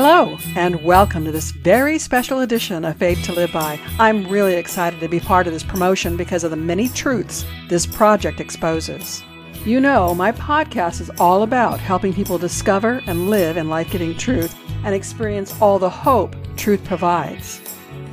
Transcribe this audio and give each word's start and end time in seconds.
Hello, 0.00 0.38
and 0.54 0.80
welcome 0.84 1.24
to 1.24 1.32
this 1.32 1.50
very 1.50 1.98
special 1.98 2.38
edition 2.38 2.84
of 2.84 2.96
Faith 2.98 3.20
to 3.24 3.32
Live 3.32 3.52
By. 3.52 3.80
I'm 3.98 4.28
really 4.28 4.54
excited 4.54 5.00
to 5.00 5.08
be 5.08 5.18
part 5.18 5.48
of 5.48 5.52
this 5.52 5.64
promotion 5.64 6.16
because 6.16 6.44
of 6.44 6.52
the 6.52 6.56
many 6.56 6.88
truths 6.88 7.44
this 7.68 7.84
project 7.84 8.38
exposes. 8.38 9.24
You 9.64 9.80
know, 9.80 10.14
my 10.14 10.30
podcast 10.30 11.00
is 11.00 11.10
all 11.18 11.42
about 11.42 11.80
helping 11.80 12.14
people 12.14 12.38
discover 12.38 13.02
and 13.08 13.28
live 13.28 13.56
in 13.56 13.68
life 13.68 13.90
giving 13.90 14.16
truth 14.16 14.54
and 14.84 14.94
experience 14.94 15.60
all 15.60 15.80
the 15.80 15.90
hope 15.90 16.36
truth 16.56 16.84
provides. 16.84 17.60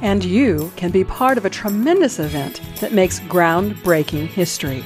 And 0.02 0.26
you 0.26 0.72
can 0.78 0.90
be 0.90 1.04
part 1.04 1.38
of 1.38 1.46
a 1.46 1.52
tremendous 1.52 2.18
event 2.18 2.62
that 2.80 2.94
makes 2.94 3.20
groundbreaking 3.20 4.26
history. 4.26 4.84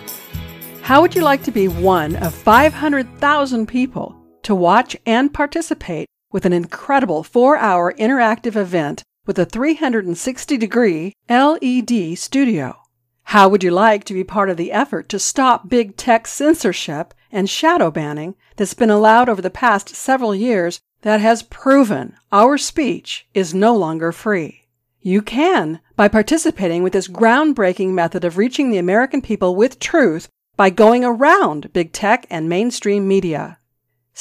How 0.82 1.00
would 1.00 1.16
you 1.16 1.22
like 1.22 1.44
to 1.44 1.52
be 1.52 1.70
one 1.70 2.18
of 2.18 2.36
500,000 2.36 3.68
people 3.68 4.22
to 4.44 4.54
watch 4.54 4.98
and 5.06 5.34
participate 5.34 6.10
with 6.32 6.46
an 6.46 6.54
incredible 6.54 7.24
four 7.24 7.58
hour 7.58 7.94
interactive 7.94 8.56
event 8.56 9.04
with 9.26 9.38
a 9.38 9.46
360 9.46 10.58
degree 10.58 11.14
LED 11.30 12.18
studio? 12.18 12.78
How 13.24 13.48
would 13.48 13.64
you 13.64 13.72
like 13.72 14.06
to 14.06 14.14
be 14.14 14.24
part 14.24 14.50
of 14.50 14.58
the 14.58 14.72
effort 14.72 15.08
to 15.10 15.20
stop 15.20 15.70
big 15.70 15.96
tech 15.96 16.26
censorship 16.26 17.14
and 17.32 17.48
shadow 17.48 17.92
banning 17.92 18.36
that's 18.56 18.74
been 18.74 18.90
allowed 18.90 19.30
over 19.30 19.42
the 19.42 19.52
past 19.52 19.90
several 19.90 20.34
years 20.34 20.80
that 21.02 21.22
has 21.22 21.44
proven 21.44 22.16
our 22.32 22.58
speech 22.58 23.28
is 23.34 23.54
no 23.54 23.76
longer 23.76 24.12
free? 24.12 24.68
You 25.02 25.22
can 25.22 25.80
by 25.96 26.08
participating 26.08 26.84
with 26.84 26.94
this 26.94 27.08
groundbreaking 27.08 27.94
method 27.94 28.26
of 28.26 28.38
reaching 28.38 28.72
the 28.72 28.80
American 28.80 29.22
people 29.22 29.56
with 29.56 29.80
truth 29.80 30.28
by 30.58 30.70
going 30.70 31.06
around 31.06 31.72
big 31.72 31.94
tech 31.94 32.26
and 32.30 32.50
mainstream 32.50 33.08
media. 33.08 33.60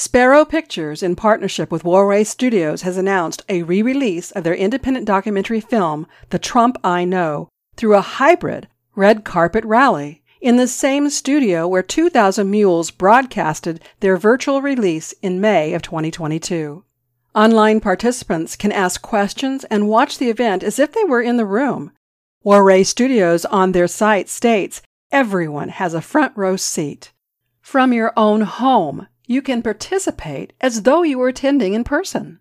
Spero 0.01 0.45
Pictures, 0.45 1.03
in 1.03 1.17
partnership 1.17 1.73
with 1.73 1.83
War 1.83 2.23
Studios, 2.23 2.83
has 2.83 2.97
announced 2.97 3.43
a 3.49 3.65
re 3.65 3.83
release 3.83 4.31
of 4.31 4.45
their 4.45 4.55
independent 4.55 5.07
documentary 5.07 5.59
film, 5.59 6.07
The 6.31 6.39
Trump 6.39 6.77
I 6.85 7.05
Know, 7.05 7.49
through 7.75 7.97
a 7.97 8.01
hybrid 8.01 8.69
red 8.95 9.25
carpet 9.25 9.65
rally 9.65 10.23
in 10.41 10.57
the 10.57 10.69
same 10.69 11.11
studio 11.11 11.67
where 11.67 11.83
2000 11.83 12.49
Mules 12.49 12.93
broadcasted 12.93 13.83
their 13.99 14.17
virtual 14.17 14.63
release 14.63 15.11
in 15.21 15.41
May 15.41 15.75
of 15.75 15.83
2022. 15.83 16.85
Online 17.35 17.81
participants 17.81 18.55
can 18.55 18.71
ask 18.71 19.03
questions 19.03 19.65
and 19.65 19.89
watch 19.89 20.19
the 20.19 20.31
event 20.31 20.63
as 20.63 20.79
if 20.79 20.93
they 20.93 21.03
were 21.03 21.23
in 21.23 21.39
the 21.39 21.45
room. 21.45 21.91
War 22.45 22.85
Studios 22.85 23.45
on 23.47 23.73
their 23.73 23.89
site 23.89 24.29
states 24.29 24.81
everyone 25.11 25.71
has 25.71 25.93
a 25.93 26.01
front 26.01 26.37
row 26.37 26.55
seat. 26.55 27.11
From 27.61 27.93
your 27.93 28.13
own 28.17 28.43
home, 28.43 29.09
you 29.29 29.43
can 29.43 29.63
participate 29.63 30.55
as 30.59 30.83
though 30.83 31.03
you 31.03 31.19
were 31.19 31.29
attending 31.29 31.75
in 31.75 31.85
person. 31.85 32.41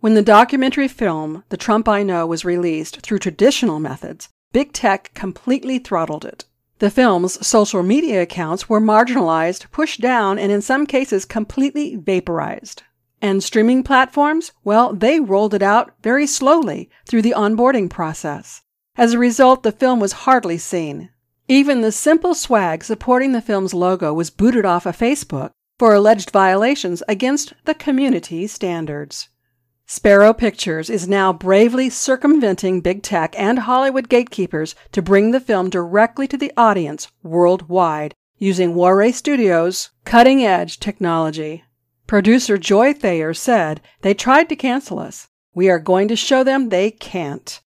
When 0.00 0.12
the 0.12 0.22
documentary 0.22 0.86
film, 0.86 1.42
The 1.48 1.56
Trump 1.56 1.88
I 1.88 2.02
Know, 2.02 2.26
was 2.26 2.44
released 2.44 3.00
through 3.00 3.20
traditional 3.20 3.80
methods, 3.80 4.28
Big 4.52 4.74
Tech 4.74 5.12
completely 5.14 5.78
throttled 5.78 6.26
it. 6.26 6.44
The 6.78 6.90
film's 6.90 7.44
social 7.44 7.82
media 7.82 8.20
accounts 8.20 8.68
were 8.68 8.82
marginalized, 8.82 9.70
pushed 9.70 10.02
down, 10.02 10.38
and 10.38 10.52
in 10.52 10.60
some 10.60 10.84
cases 10.84 11.24
completely 11.24 11.96
vaporized. 11.96 12.82
And 13.22 13.42
streaming 13.42 13.82
platforms, 13.82 14.52
well, 14.62 14.92
they 14.92 15.18
rolled 15.18 15.54
it 15.54 15.62
out 15.62 15.94
very 16.02 16.26
slowly 16.26 16.90
through 17.06 17.22
the 17.22 17.34
onboarding 17.34 17.88
process. 17.88 18.62
As 18.94 19.14
a 19.14 19.18
result, 19.18 19.62
the 19.62 19.72
film 19.72 20.00
was 20.00 20.12
hardly 20.12 20.58
seen. 20.58 21.08
Even 21.48 21.80
the 21.80 21.92
simple 21.92 22.34
swag 22.34 22.84
supporting 22.84 23.32
the 23.32 23.40
film's 23.40 23.72
logo 23.72 24.12
was 24.12 24.28
booted 24.28 24.66
off 24.66 24.84
of 24.84 24.98
Facebook 24.98 25.52
for 25.78 25.94
alleged 25.94 26.30
violations 26.30 27.02
against 27.08 27.52
the 27.64 27.74
community 27.74 28.46
standards. 28.46 29.28
Spero 29.88 30.32
Pictures 30.32 30.90
is 30.90 31.06
now 31.06 31.32
bravely 31.32 31.88
circumventing 31.88 32.80
big 32.80 33.02
tech 33.02 33.38
and 33.38 33.60
Hollywood 33.60 34.08
gatekeepers 34.08 34.74
to 34.90 35.00
bring 35.00 35.30
the 35.30 35.40
film 35.40 35.70
directly 35.70 36.26
to 36.26 36.36
the 36.36 36.52
audience 36.56 37.08
worldwide 37.22 38.14
using 38.38 38.74
Waray 38.74 39.14
Studios' 39.14 39.90
cutting 40.04 40.44
edge 40.44 40.80
technology. 40.80 41.62
Producer 42.06 42.58
Joy 42.58 42.92
Thayer 42.92 43.32
said, 43.32 43.80
They 44.02 44.14
tried 44.14 44.48
to 44.48 44.56
cancel 44.56 44.98
us. 44.98 45.28
We 45.54 45.70
are 45.70 45.78
going 45.78 46.08
to 46.08 46.16
show 46.16 46.42
them 46.42 46.68
they 46.68 46.90
can't. 46.90 47.60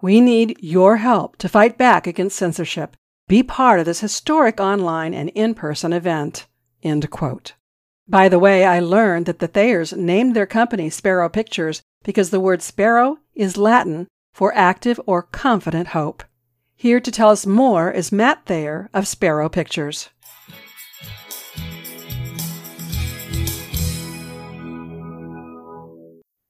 We 0.00 0.20
need 0.20 0.56
your 0.60 0.98
help 0.98 1.36
to 1.38 1.48
fight 1.48 1.76
back 1.76 2.06
against 2.06 2.36
censorship. 2.36 2.96
Be 3.28 3.42
part 3.42 3.80
of 3.80 3.86
this 3.86 4.00
historic 4.00 4.60
online 4.60 5.14
and 5.14 5.30
in 5.30 5.54
person 5.54 5.92
event. 5.92 6.46
End 6.86 7.10
quote. 7.10 7.54
By 8.06 8.28
the 8.28 8.38
way, 8.38 8.64
I 8.64 8.78
learned 8.78 9.26
that 9.26 9.40
the 9.40 9.48
Thayers 9.48 9.92
named 9.92 10.36
their 10.36 10.46
company 10.46 10.88
Spero 10.88 11.28
Pictures 11.28 11.82
because 12.04 12.30
the 12.30 12.38
word 12.38 12.62
spero 12.62 13.18
is 13.34 13.56
Latin 13.56 14.06
for 14.32 14.54
active 14.54 15.00
or 15.04 15.22
confident 15.22 15.88
hope. 15.88 16.22
Here 16.76 17.00
to 17.00 17.10
tell 17.10 17.30
us 17.30 17.44
more 17.44 17.90
is 17.90 18.12
Matt 18.12 18.46
Thayer 18.46 18.88
of 18.94 19.08
Spero 19.08 19.48
Pictures. 19.48 20.10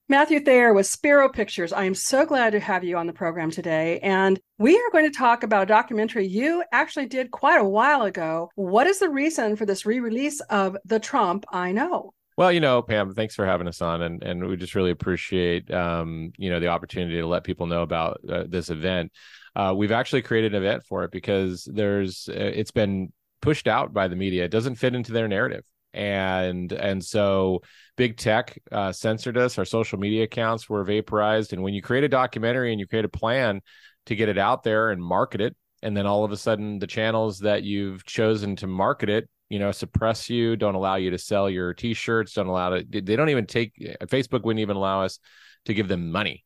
Matthew 0.08 0.38
Thayer 0.38 0.72
with 0.72 0.86
Spero 0.86 1.28
Pictures. 1.28 1.72
I 1.72 1.82
am 1.82 1.94
so 1.96 2.24
glad 2.24 2.50
to 2.50 2.60
have 2.60 2.84
you 2.84 2.96
on 2.96 3.08
the 3.08 3.12
program 3.12 3.50
today. 3.50 3.98
And 3.98 4.38
we 4.56 4.76
are 4.76 4.90
going 4.92 5.10
to 5.10 5.18
talk 5.18 5.42
about 5.42 5.64
a 5.64 5.66
documentary 5.66 6.28
you 6.28 6.62
actually 6.70 7.06
did 7.06 7.32
quite 7.32 7.60
a 7.60 7.68
while 7.68 8.02
ago. 8.02 8.48
What 8.54 8.86
is 8.86 9.00
the 9.00 9.08
reason 9.08 9.56
for 9.56 9.66
this 9.66 9.84
re 9.84 9.98
release 9.98 10.40
of 10.42 10.76
The 10.84 11.00
Trump 11.00 11.44
I 11.52 11.72
Know? 11.72 12.12
Well, 12.36 12.52
you 12.52 12.60
know, 12.60 12.82
Pam, 12.82 13.14
thanks 13.14 13.34
for 13.34 13.44
having 13.44 13.66
us 13.66 13.82
on, 13.82 14.02
and 14.02 14.22
and 14.22 14.46
we 14.46 14.56
just 14.56 14.76
really 14.76 14.92
appreciate 14.92 15.72
um, 15.72 16.30
you 16.36 16.50
know 16.50 16.60
the 16.60 16.68
opportunity 16.68 17.16
to 17.16 17.26
let 17.26 17.42
people 17.42 17.66
know 17.66 17.82
about 17.82 18.20
uh, 18.28 18.44
this 18.46 18.70
event. 18.70 19.10
Uh, 19.56 19.74
we've 19.76 19.90
actually 19.90 20.22
created 20.22 20.54
an 20.54 20.62
event 20.62 20.84
for 20.84 21.02
it 21.02 21.10
because 21.10 21.64
there's 21.64 22.28
uh, 22.28 22.34
it's 22.34 22.70
been 22.70 23.12
pushed 23.40 23.66
out 23.66 23.92
by 23.92 24.06
the 24.06 24.16
media. 24.16 24.44
It 24.44 24.52
doesn't 24.52 24.76
fit 24.76 24.94
into 24.94 25.12
their 25.12 25.26
narrative 25.26 25.64
and 25.96 26.72
and 26.72 27.04
so 27.04 27.62
big 27.96 28.16
tech 28.16 28.58
uh, 28.70 28.92
censored 28.92 29.36
us. 29.36 29.58
Our 29.58 29.64
social 29.64 29.98
media 29.98 30.24
accounts 30.24 30.68
were 30.68 30.84
vaporized. 30.84 31.52
And 31.52 31.62
when 31.62 31.74
you 31.74 31.82
create 31.82 32.04
a 32.04 32.08
documentary 32.08 32.70
and 32.72 32.80
you 32.80 32.86
create 32.86 33.04
a 33.04 33.08
plan 33.08 33.62
to 34.06 34.14
get 34.14 34.28
it 34.28 34.38
out 34.38 34.62
there 34.62 34.90
and 34.90 35.02
market 35.02 35.40
it 35.40 35.56
and 35.82 35.96
then 35.96 36.06
all 36.06 36.24
of 36.24 36.32
a 36.32 36.36
sudden 36.36 36.78
the 36.78 36.86
channels 36.86 37.40
that 37.40 37.62
you've 37.62 38.04
chosen 38.04 38.56
to 38.56 38.66
market 38.66 39.08
it 39.08 39.28
you 39.48 39.58
know 39.58 39.72
suppress 39.72 40.30
you 40.30 40.56
don't 40.56 40.74
allow 40.74 40.94
you 40.94 41.10
to 41.10 41.18
sell 41.18 41.50
your 41.50 41.74
t-shirts 41.74 42.32
don't 42.32 42.46
allow 42.46 42.72
it 42.72 42.90
they 42.90 43.16
don't 43.16 43.28
even 43.28 43.46
take 43.46 43.72
facebook 44.02 44.42
wouldn't 44.42 44.60
even 44.60 44.76
allow 44.76 45.02
us 45.02 45.18
to 45.64 45.74
give 45.74 45.88
them 45.88 46.10
money 46.10 46.44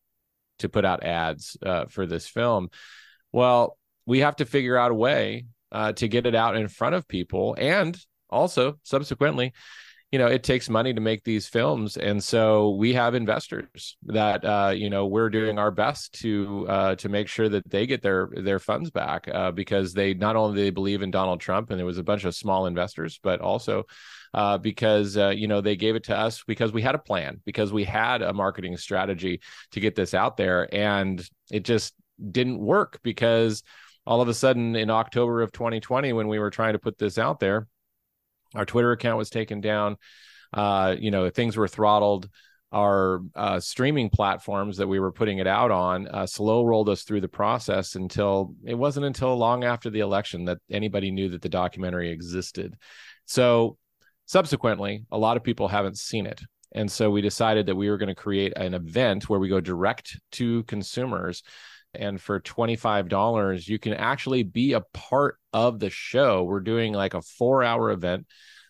to 0.59 0.69
put 0.69 0.85
out 0.85 1.03
ads 1.03 1.57
uh, 1.65 1.87
for 1.87 2.07
this 2.07 2.29
film. 2.29 2.69
Well 3.33 3.77
we 4.07 4.21
have 4.21 4.37
to 4.37 4.45
figure 4.45 4.77
out 4.77 4.91
a 4.91 4.95
way 4.95 5.47
uh, 5.73 5.93
to 5.93 6.09
get 6.09 6.27
it 6.27 6.35
out 6.35 6.57
in 6.57 6.69
front 6.69 6.95
of 6.95 7.07
people. 7.07 7.55
And 7.57 7.97
also 8.31 8.79
subsequently 8.83 9.53
you 10.11 10.19
know 10.19 10.27
it 10.27 10.43
takes 10.43 10.69
money 10.69 10.93
to 10.93 11.01
make 11.01 11.23
these 11.23 11.47
films. 11.47 11.97
And 11.97 12.23
so 12.23 12.71
we 12.71 12.95
have 12.95 13.15
investors 13.15 13.97
that 14.07 14.45
uh, 14.45 14.73
you 14.75 14.91
know 14.91 15.07
we're 15.07 15.31
doing 15.31 15.59
our 15.59 15.71
best 15.71 16.15
to 16.23 16.67
uh, 16.69 16.95
to 16.97 17.09
make 17.09 17.29
sure 17.29 17.49
that 17.49 17.69
they 17.71 17.87
get 17.87 18.03
their 18.03 18.29
their 18.35 18.59
funds 18.59 18.91
back 18.91 19.29
uh, 19.33 19.53
because 19.53 19.93
they 19.93 20.15
not 20.15 20.37
only 20.37 20.63
they 20.63 20.71
believe 20.71 21.03
in 21.03 21.11
Donald 21.11 21.41
Trump 21.41 21.71
and 21.71 21.79
there 21.79 21.87
was 21.87 21.99
a 21.99 22.03
bunch 22.03 22.25
of 22.25 22.35
small 22.35 22.67
investors 22.67 23.21
but 23.23 23.41
also 23.41 23.85
uh, 24.35 24.59
because 24.59 25.17
uh, 25.17 25.29
you 25.29 25.47
know 25.47 25.61
they 25.61 25.77
gave 25.77 25.95
it 25.95 26.05
to 26.05 26.17
us 26.17 26.43
because 26.45 26.73
we 26.73 26.83
had 26.83 26.95
a 26.97 26.99
plan 26.99 27.41
because 27.45 27.73
we 27.73 27.85
had 27.85 28.23
a 28.23 28.33
marketing 28.33 28.77
strategy 28.77 29.41
to 29.73 29.81
get 29.81 29.95
this 29.95 30.13
out 30.15 30.37
there. 30.37 30.73
And 30.75 31.25
it 31.53 31.65
just 31.65 31.95
didn't 32.31 32.59
work 32.59 32.99
because 33.03 33.63
all 34.07 34.21
of 34.21 34.29
a 34.29 34.35
sudden 34.35 34.75
in 34.75 34.91
October 34.91 35.43
of 35.43 35.53
2020 35.53 36.13
when 36.15 36.27
we 36.27 36.41
were 36.41 36.51
trying 36.51 36.73
to 36.73 36.79
put 36.81 36.99
this 36.99 37.17
out 37.17 37.39
there 37.39 37.69
our 38.55 38.65
Twitter 38.65 38.93
account 38.93 39.19
was 39.19 39.31
taken 39.31 39.61
down. 39.61 39.97
Uh, 40.53 40.97
you 40.99 41.11
know, 41.11 41.31
things 41.31 41.57
were 41.57 41.69
throttled. 41.69 42.29
Our 42.73 43.23
uh, 43.35 43.59
streaming 43.59 44.11
platforms 44.11 44.77
that 44.77 44.87
we 44.87 45.01
were 45.01 45.11
putting 45.11 45.39
it 45.39 45.47
out 45.47 45.73
on 45.73 46.07
uh, 46.07 46.27
slow 46.27 46.65
rolled 46.65 46.89
us 46.89 47.03
through 47.03 47.21
the 47.21 47.29
process 47.29 47.97
until 47.97 48.55
it 48.65 48.75
wasn't 48.75 49.07
until 49.07 49.37
long 49.37 49.65
after 49.65 49.91
the 49.91 50.01
election 50.01 50.45
that 50.45 50.59
anybody 50.71 51.11
knew 51.11 51.31
that 51.31 51.43
the 51.43 51.49
documentary 51.49 52.11
existed. 52.11 52.77
So, 53.27 53.77
subsequently, 54.27 55.05
a 55.11 55.19
lot 55.19 55.37
of 55.37 55.43
people 55.43 55.67
haven't 55.67 55.99
seen 55.99 56.27
it. 56.27 56.41
And 56.73 56.91
so 56.91 57.11
we 57.11 57.21
decided 57.21 57.67
that 57.67 57.75
we 57.75 57.91
were 57.91 57.99
going 57.99 58.09
to 58.09 58.15
create 58.15 58.53
an 58.57 58.75
event 58.75 59.29
where 59.29 59.41
we 59.41 59.49
go 59.49 59.61
direct 59.61 60.21
to 60.33 60.63
consumers 60.65 61.43
and 61.95 62.21
for 62.21 62.41
$25 62.41 63.69
you 63.69 63.79
can 63.79 63.95
actually 63.95 64.43
be 64.43 64.73
a 64.73 64.81
part 64.81 65.37
of 65.53 65.79
the 65.79 65.91
show. 65.91 66.45
We're 66.45 66.61
doing 66.61 66.93
like 66.93 67.15
a 67.15 67.23
four 67.23 67.63
hour 67.63 67.91
event. 67.91 68.27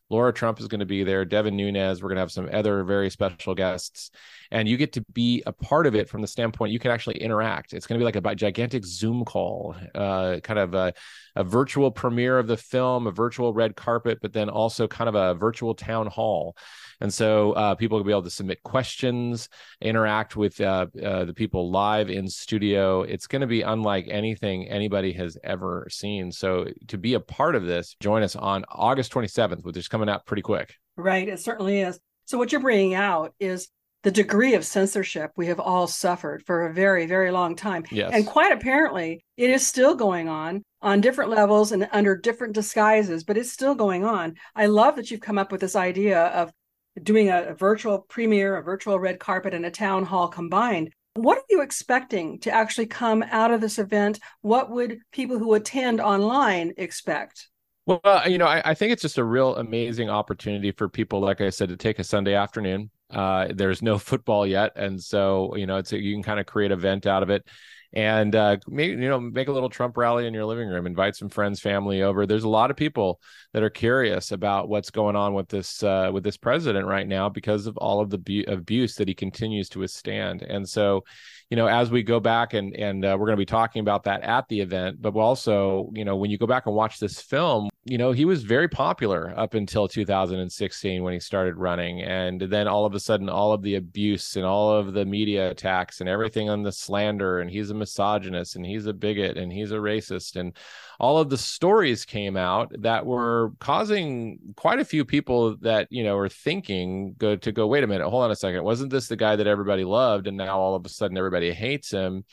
Lara 0.08 0.32
trump 0.32 0.58
is 0.58 0.67
going 0.67 0.81
to 0.81 0.87
be 0.87 1.05
there 1.05 1.25
devin 1.25 1.56
nunes 1.56 2.02
we're 2.02 2.08
going 2.08 2.17
to 2.17 2.20
have 2.22 2.32
some 2.32 2.49
other 2.52 2.82
very 2.82 3.11
special 3.11 3.55
guests 3.55 4.11
and 4.50 4.69
you 4.69 4.76
get 4.76 4.94
to 4.94 5.05
be 5.12 5.40
a 5.46 5.52
part 5.52 5.87
of 5.87 5.94
it 5.94 6.08
from 6.08 6.20
the 6.20 6.26
standpoint 6.26 6.72
you 6.72 6.81
can 6.81 6.90
actually 6.90 7.19
interact. 7.19 7.72
It's 7.72 7.87
going 7.87 7.96
to 7.96 8.02
be 8.02 8.05
like 8.05 8.17
a 8.17 8.34
gigantic 8.34 8.84
zoom 8.84 9.25
call 9.25 9.76
uh, 9.94 10.40
kind 10.43 10.58
of 10.58 10.75
a, 10.75 10.93
a 11.37 11.44
virtual 11.44 11.93
premiere 11.93 12.38
of 12.38 12.49
the 12.49 12.56
film 12.56 13.06
a 13.06 13.12
virtual 13.12 13.52
red 13.55 13.76
carpet 13.76 14.19
but 14.20 14.32
then 14.32 14.49
also 14.49 14.88
kind 14.88 15.08
of 15.08 15.14
a 15.14 15.34
virtual 15.34 15.75
town 15.75 16.08
hall 16.08 16.56
and 17.00 17.12
so 17.12 17.52
uh, 17.52 17.75
people 17.75 17.99
will 17.99 18.05
be 18.05 18.12
able 18.12 18.23
to 18.23 18.31
submit 18.31 18.62
questions, 18.62 19.49
interact 19.81 20.37
with 20.37 20.61
uh, 20.61 20.87
uh, 21.02 21.25
the 21.25 21.35
people 21.35 21.70
live 21.70 22.11
in 22.11 22.29
studio. 22.29 23.02
It's 23.02 23.26
going 23.26 23.41
to 23.41 23.47
be 23.47 23.62
unlike 23.62 24.06
anything 24.08 24.69
anybody 24.69 25.12
has 25.14 25.38
ever 25.43 25.87
seen. 25.91 26.31
So 26.32 26.67
to 26.88 26.99
be 26.99 27.14
a 27.14 27.20
part 27.20 27.55
of 27.55 27.67
this, 27.67 27.97
join 28.00 28.23
us 28.23 28.37
on 28.37 28.64
August 28.69 29.12
27th, 29.12 29.64
which 29.64 29.76
is 29.76 29.88
coming 29.88 30.08
out 30.08 30.26
pretty 30.26 30.43
quick. 30.43 30.75
Right, 30.97 31.29
it 31.29 31.41
certainly 31.41 31.81
is. 31.81 31.99
So 32.26 32.38
what 32.38 32.52
you're 32.52 32.61
bringing 32.61 32.94
out 32.94 33.35
is 33.41 33.69
the 34.03 34.11
degree 34.11 34.55
of 34.55 34.64
censorship 34.64 35.31
we 35.37 35.46
have 35.46 35.61
all 35.61 35.87
suffered 35.87 36.43
for 36.46 36.67
a 36.67 36.73
very, 36.73 37.06
very 37.06 37.31
long 37.31 37.55
time. 37.55 37.85
Yes. 37.91 38.12
And 38.14 38.26
quite 38.26 38.53
apparently, 38.53 39.25
it 39.37 39.50
is 39.50 39.67
still 39.67 39.94
going 39.94 40.29
on 40.29 40.62
on 40.81 41.00
different 41.00 41.31
levels 41.31 41.73
and 41.73 41.87
under 41.93 42.17
different 42.17 42.55
disguises, 42.55 43.25
but 43.25 43.37
it's 43.37 43.53
still 43.53 43.75
going 43.75 44.05
on. 44.05 44.37
I 44.55 44.67
love 44.67 44.96
that 44.96 45.11
you've 45.11 45.20
come 45.20 45.38
up 45.38 45.53
with 45.53 45.61
this 45.61 45.76
idea 45.76 46.26
of 46.29 46.50
doing 47.03 47.31
a, 47.31 47.49
a 47.49 47.55
virtual 47.55 48.01
premiere, 48.01 48.57
a 48.57 48.63
virtual 48.63 48.99
red 48.99 49.19
carpet, 49.19 49.55
and 49.55 49.67
a 49.67 49.71
town 49.71 50.05
hall 50.05 50.29
combined. 50.29 50.93
What 51.15 51.39
are 51.39 51.45
you 51.51 51.61
expecting 51.63 52.39
to 52.41 52.51
actually 52.51 52.87
come 52.87 53.23
out 53.31 53.51
of 53.51 53.61
this 53.61 53.79
event? 53.79 54.21
What 54.43 54.71
would 54.71 54.99
people 55.13 55.39
who 55.39 55.55
attend 55.55 56.01
online 56.01 56.73
expect? 56.77 57.49
Well, 57.87 58.01
you 58.27 58.39
know, 58.39 58.47
I, 58.47 58.63
I, 58.65 58.75
think 58.75 58.93
it's 58.93 59.03
just 59.03 59.19
a 59.19 59.25
real 59.25 59.57
amazing 59.57 60.11
opportunity 60.11 60.71
for 60.71 60.89
people, 60.89 61.21
like 61.21 61.41
I 61.41 61.51
said, 61.51 61.71
to 61.71 61.77
take 61.77 61.99
a 61.99 62.05
Sunday 62.05 62.35
afternoon. 62.35 62.91
Uh, 63.11 63.49
there's 63.53 63.83
no 63.83 63.99
football 64.11 64.47
yet, 64.47 64.73
and 64.77 65.03
so 65.03 65.57
you 65.57 65.67
know, 65.67 65.79
it's 65.79 65.93
a, 65.93 65.99
you 65.99 66.15
can 66.15 66.23
kind 66.23 66.39
of 66.39 66.47
create 66.47 66.71
an 66.71 66.79
event 66.79 67.07
out 67.07 67.23
of 67.23 67.31
it 67.31 67.45
and 67.93 68.35
uh, 68.37 68.57
maybe 68.69 69.03
you 69.03 69.09
know 69.09 69.21
make 69.21 69.49
a 69.49 69.53
little 69.53 69.69
Trump 69.69 69.97
rally 69.97 70.27
in 70.27 70.35
your 70.35 70.45
living 70.45 70.69
room, 70.69 70.87
invite 70.87 71.17
some 71.17 71.29
friends, 71.29 71.61
family 71.61 72.03
over. 72.03 72.27
There's 72.27 72.45
a 72.45 72.49
lot 72.49 72.71
of 72.71 72.77
people 72.77 73.21
that 73.53 73.63
are 73.63 73.71
curious 73.71 74.31
about 74.31 74.69
what's 74.69 74.91
going 74.91 75.17
on 75.17 75.35
with 75.35 75.49
this 75.49 75.83
uh, 75.83 76.11
with 76.13 76.23
this 76.23 76.37
president 76.37 76.87
right 76.87 77.07
now 77.07 77.29
because 77.29 77.67
of 77.67 77.77
all 77.79 78.01
of 78.01 78.11
the 78.11 78.19
bu- 78.19 78.45
abuse 78.47 78.95
that 78.97 79.09
he 79.09 79.15
continues 79.15 79.69
to 79.71 79.81
withstand. 79.81 80.43
And 80.43 80.69
so, 80.69 81.05
you 81.50 81.56
know, 81.56 81.67
as 81.67 81.91
we 81.91 82.05
go 82.05 82.20
back 82.20 82.55
and 82.55 82.75
and 82.76 83.05
uh, 83.05 83.17
we're 83.19 83.26
going 83.26 83.37
to 83.37 83.41
be 83.41 83.44
talking 83.44 83.81
about 83.81 84.05
that 84.05 84.23
at 84.23 84.49
the 84.49 84.61
event, 84.61 85.02
but 85.02 85.14
also, 85.17 85.91
you 85.93 86.05
know, 86.05 86.17
when 86.17 86.31
you 86.31 86.38
go 86.38 86.47
back 86.47 86.67
and 86.67 86.75
watch 86.76 87.00
this 87.00 87.20
film, 87.20 87.69
you 87.85 87.99
know, 87.99 88.12
he 88.12 88.25
was 88.25 88.44
very 88.44 88.69
popular 88.69 89.35
up 89.37 89.55
until 89.55 89.88
2016 89.88 91.02
when 91.02 91.12
he 91.12 91.19
started 91.19 91.56
running. 91.56 92.02
And 92.02 92.41
then 92.41 92.69
all 92.69 92.87
of 92.87 92.94
a 92.94 93.00
sudden, 93.00 93.29
all 93.29 93.52
of 93.52 93.62
the 93.62 93.75
abuse 93.75 94.37
and 94.37 94.44
all 94.47 94.70
of 94.70 94.93
the 94.93 95.05
media 95.05 95.50
attacks 95.50 96.00
and 96.00 96.08
everything 96.08 96.49
on 96.49 96.62
the 96.62 96.70
slander, 96.70 97.41
and 97.41 97.50
he's 97.50 97.70
a 97.70 97.75
misogynist 97.75 98.55
and 98.55 98.64
he's 98.64 98.87
a 98.87 98.93
bigot 98.93 99.37
and 99.37 99.53
he's 99.53 99.73
a 99.73 99.76
racist. 99.76 100.37
And 100.37 100.56
all 101.00 101.17
of 101.17 101.31
the 101.31 101.38
stories 101.38 102.05
came 102.05 102.37
out 102.37 102.70
that 102.81 103.06
were 103.06 103.52
causing 103.58 104.38
quite 104.55 104.81
a 104.81 104.85
few 104.85 105.05
people 105.05 105.56
that, 105.62 105.88
you 105.91 106.05
know, 106.05 106.17
are 106.17 106.29
thinking 106.29 107.14
go 107.17 107.37
to 107.37 107.52
go, 107.52 107.67
wait 107.67 107.82
a 107.82 107.87
minute, 107.87 108.06
hold 108.06 108.23
on 108.23 108.31
a 108.31 108.37
second. 108.37 108.62
Wasn't 108.62 108.91
this 108.91 109.08
the 109.08 109.17
guy 109.17 109.35
that 109.35 109.47
everybody 109.47 109.82
loved? 109.82 110.26
And 110.26 110.37
now 110.37 110.58
all 110.58 110.75
of 110.75 110.85
a 110.85 110.91
sudden 110.91 111.17
everybody 111.17 111.52
hates 111.52 111.91
him 111.91 112.25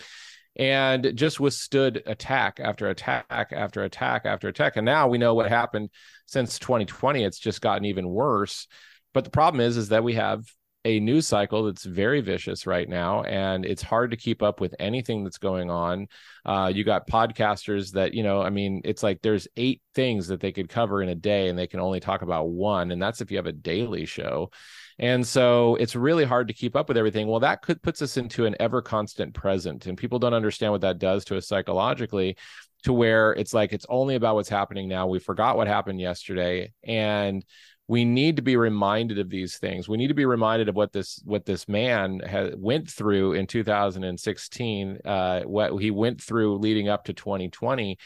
and 0.57 1.13
just 1.15 1.39
withstood 1.39 2.03
attack 2.07 2.59
after 2.61 2.89
attack 2.89 3.53
after 3.53 3.83
attack 3.83 4.25
after 4.25 4.49
attack. 4.49 4.75
And 4.75 4.85
now 4.85 5.07
we 5.07 5.17
know 5.17 5.33
what 5.33 5.47
happened 5.47 5.89
since 6.25 6.59
2020. 6.59 7.23
It's 7.23 7.39
just 7.39 7.61
gotten 7.61 7.85
even 7.85 8.09
worse. 8.09 8.67
But 9.13 9.23
the 9.23 9.29
problem 9.29 9.61
is, 9.61 9.77
is 9.77 9.89
that 9.89 10.03
we 10.03 10.15
have 10.15 10.43
a 10.87 11.01
news 11.01 11.27
cycle 11.27 11.65
that's 11.65 11.83
very 11.83 12.21
vicious 12.21 12.65
right 12.65 12.87
now, 12.87 13.21
and 13.23 13.65
it's 13.65 13.81
hard 13.81 14.11
to 14.11 14.17
keep 14.17 14.41
up 14.41 14.61
with 14.61 14.73
anything 14.79 15.25
that's 15.25 15.37
going 15.37 15.69
on. 15.69 16.07
Uh, 16.45 16.71
you 16.73 16.85
got 16.85 17.09
podcasters 17.09 17.91
that, 17.91 18.13
you 18.13 18.23
know, 18.23 18.41
I 18.41 18.49
mean, 18.49 18.81
it's 18.85 19.03
like 19.03 19.21
there's 19.21 19.49
eight 19.57 19.81
things 19.93 20.29
that 20.29 20.39
they 20.39 20.53
could 20.53 20.69
cover 20.69 21.03
in 21.03 21.09
a 21.09 21.15
day, 21.15 21.49
and 21.49 21.59
they 21.59 21.67
can 21.67 21.81
only 21.81 21.99
talk 21.99 22.21
about 22.21 22.47
one, 22.47 22.91
and 22.91 23.01
that's 23.01 23.19
if 23.19 23.31
you 23.31 23.37
have 23.37 23.47
a 23.47 23.51
daily 23.51 24.05
show. 24.05 24.49
And 24.97 25.27
so 25.27 25.75
it's 25.75 25.95
really 25.95 26.23
hard 26.23 26.47
to 26.47 26.53
keep 26.53 26.75
up 26.77 26.87
with 26.87 26.97
everything. 26.97 27.27
Well, 27.27 27.41
that 27.41 27.61
could 27.61 27.81
puts 27.83 28.01
us 28.01 28.15
into 28.15 28.45
an 28.45 28.55
ever 28.59 28.81
constant 28.81 29.33
present. 29.33 29.85
And 29.87 29.97
people 29.97 30.19
don't 30.19 30.33
understand 30.33 30.71
what 30.71 30.81
that 30.81 30.99
does 30.99 31.25
to 31.25 31.37
us 31.37 31.47
psychologically, 31.47 32.37
to 32.83 32.93
where 32.93 33.33
it's 33.33 33.53
like 33.53 33.73
it's 33.73 33.85
only 33.89 34.15
about 34.15 34.35
what's 34.35 34.49
happening 34.49 34.87
now. 34.87 35.05
We 35.05 35.19
forgot 35.19 35.57
what 35.57 35.67
happened 35.67 35.99
yesterday. 35.99 36.71
And 36.83 37.43
we 37.89 38.03
need 38.03 38.35
to 38.35 38.41
be 38.41 38.57
reminded 38.57 39.17
of 39.17 39.29
these 39.29 39.57
things. 39.57 39.87
We 39.87 39.97
need 39.97 40.09
to 40.09 40.13
be 40.13 40.25
reminded 40.25 40.67
of 40.67 40.75
what 40.75 40.91
this 40.91 41.21
what 41.23 41.45
this 41.45 41.69
man 41.69 42.19
had 42.19 42.59
went 42.59 42.89
through 42.89 43.33
in 43.33 43.47
2016, 43.47 44.99
uh, 45.05 45.41
what 45.41 45.77
he 45.77 45.91
went 45.91 46.21
through 46.21 46.57
leading 46.57 46.89
up 46.89 47.05
to 47.05 47.13
2020, 47.13 47.97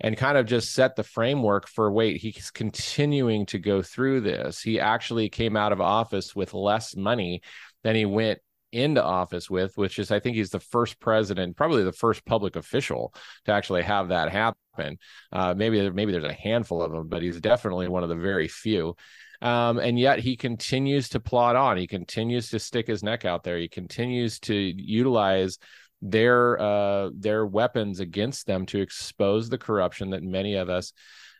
and 0.00 0.16
kind 0.16 0.36
of 0.36 0.44
just 0.44 0.72
set 0.72 0.94
the 0.94 1.02
framework 1.02 1.68
for 1.68 1.90
wait, 1.90 2.20
he's 2.20 2.50
continuing 2.50 3.46
to 3.46 3.58
go 3.58 3.80
through 3.80 4.20
this. 4.20 4.60
He 4.60 4.78
actually 4.78 5.30
came 5.30 5.56
out 5.56 5.72
of 5.72 5.80
office 5.80 6.36
with 6.36 6.52
less 6.52 6.94
money 6.94 7.40
than 7.82 7.96
he 7.96 8.04
went 8.04 8.40
into 8.72 9.02
office 9.02 9.50
with, 9.50 9.76
which 9.76 9.98
is, 9.98 10.10
I 10.10 10.20
think 10.20 10.36
he's 10.36 10.50
the 10.50 10.60
first 10.60 11.00
president, 11.00 11.56
probably 11.56 11.84
the 11.84 11.92
first 11.92 12.24
public 12.24 12.56
official 12.56 13.14
to 13.44 13.52
actually 13.52 13.82
have 13.82 14.08
that 14.08 14.30
happen. 14.30 14.98
Uh, 15.32 15.54
maybe, 15.56 15.90
maybe 15.90 16.12
there's 16.12 16.24
a 16.24 16.32
handful 16.32 16.82
of 16.82 16.92
them, 16.92 17.08
but 17.08 17.22
he's 17.22 17.40
definitely 17.40 17.88
one 17.88 18.02
of 18.02 18.08
the 18.08 18.16
very 18.16 18.48
few. 18.48 18.96
Um, 19.42 19.78
and 19.78 19.98
yet 19.98 20.18
he 20.18 20.36
continues 20.36 21.08
to 21.10 21.20
plod 21.20 21.56
on. 21.56 21.76
He 21.76 21.86
continues 21.86 22.50
to 22.50 22.58
stick 22.58 22.86
his 22.86 23.02
neck 23.02 23.24
out 23.24 23.42
there. 23.42 23.58
He 23.58 23.68
continues 23.68 24.38
to 24.40 24.54
utilize 24.54 25.58
their 26.02 26.58
uh, 26.60 27.10
their 27.14 27.46
weapons 27.46 28.00
against 28.00 28.46
them 28.46 28.66
to 28.66 28.80
expose 28.80 29.48
the 29.48 29.58
corruption 29.58 30.10
that 30.10 30.22
many 30.22 30.54
of 30.54 30.70
us 30.70 30.92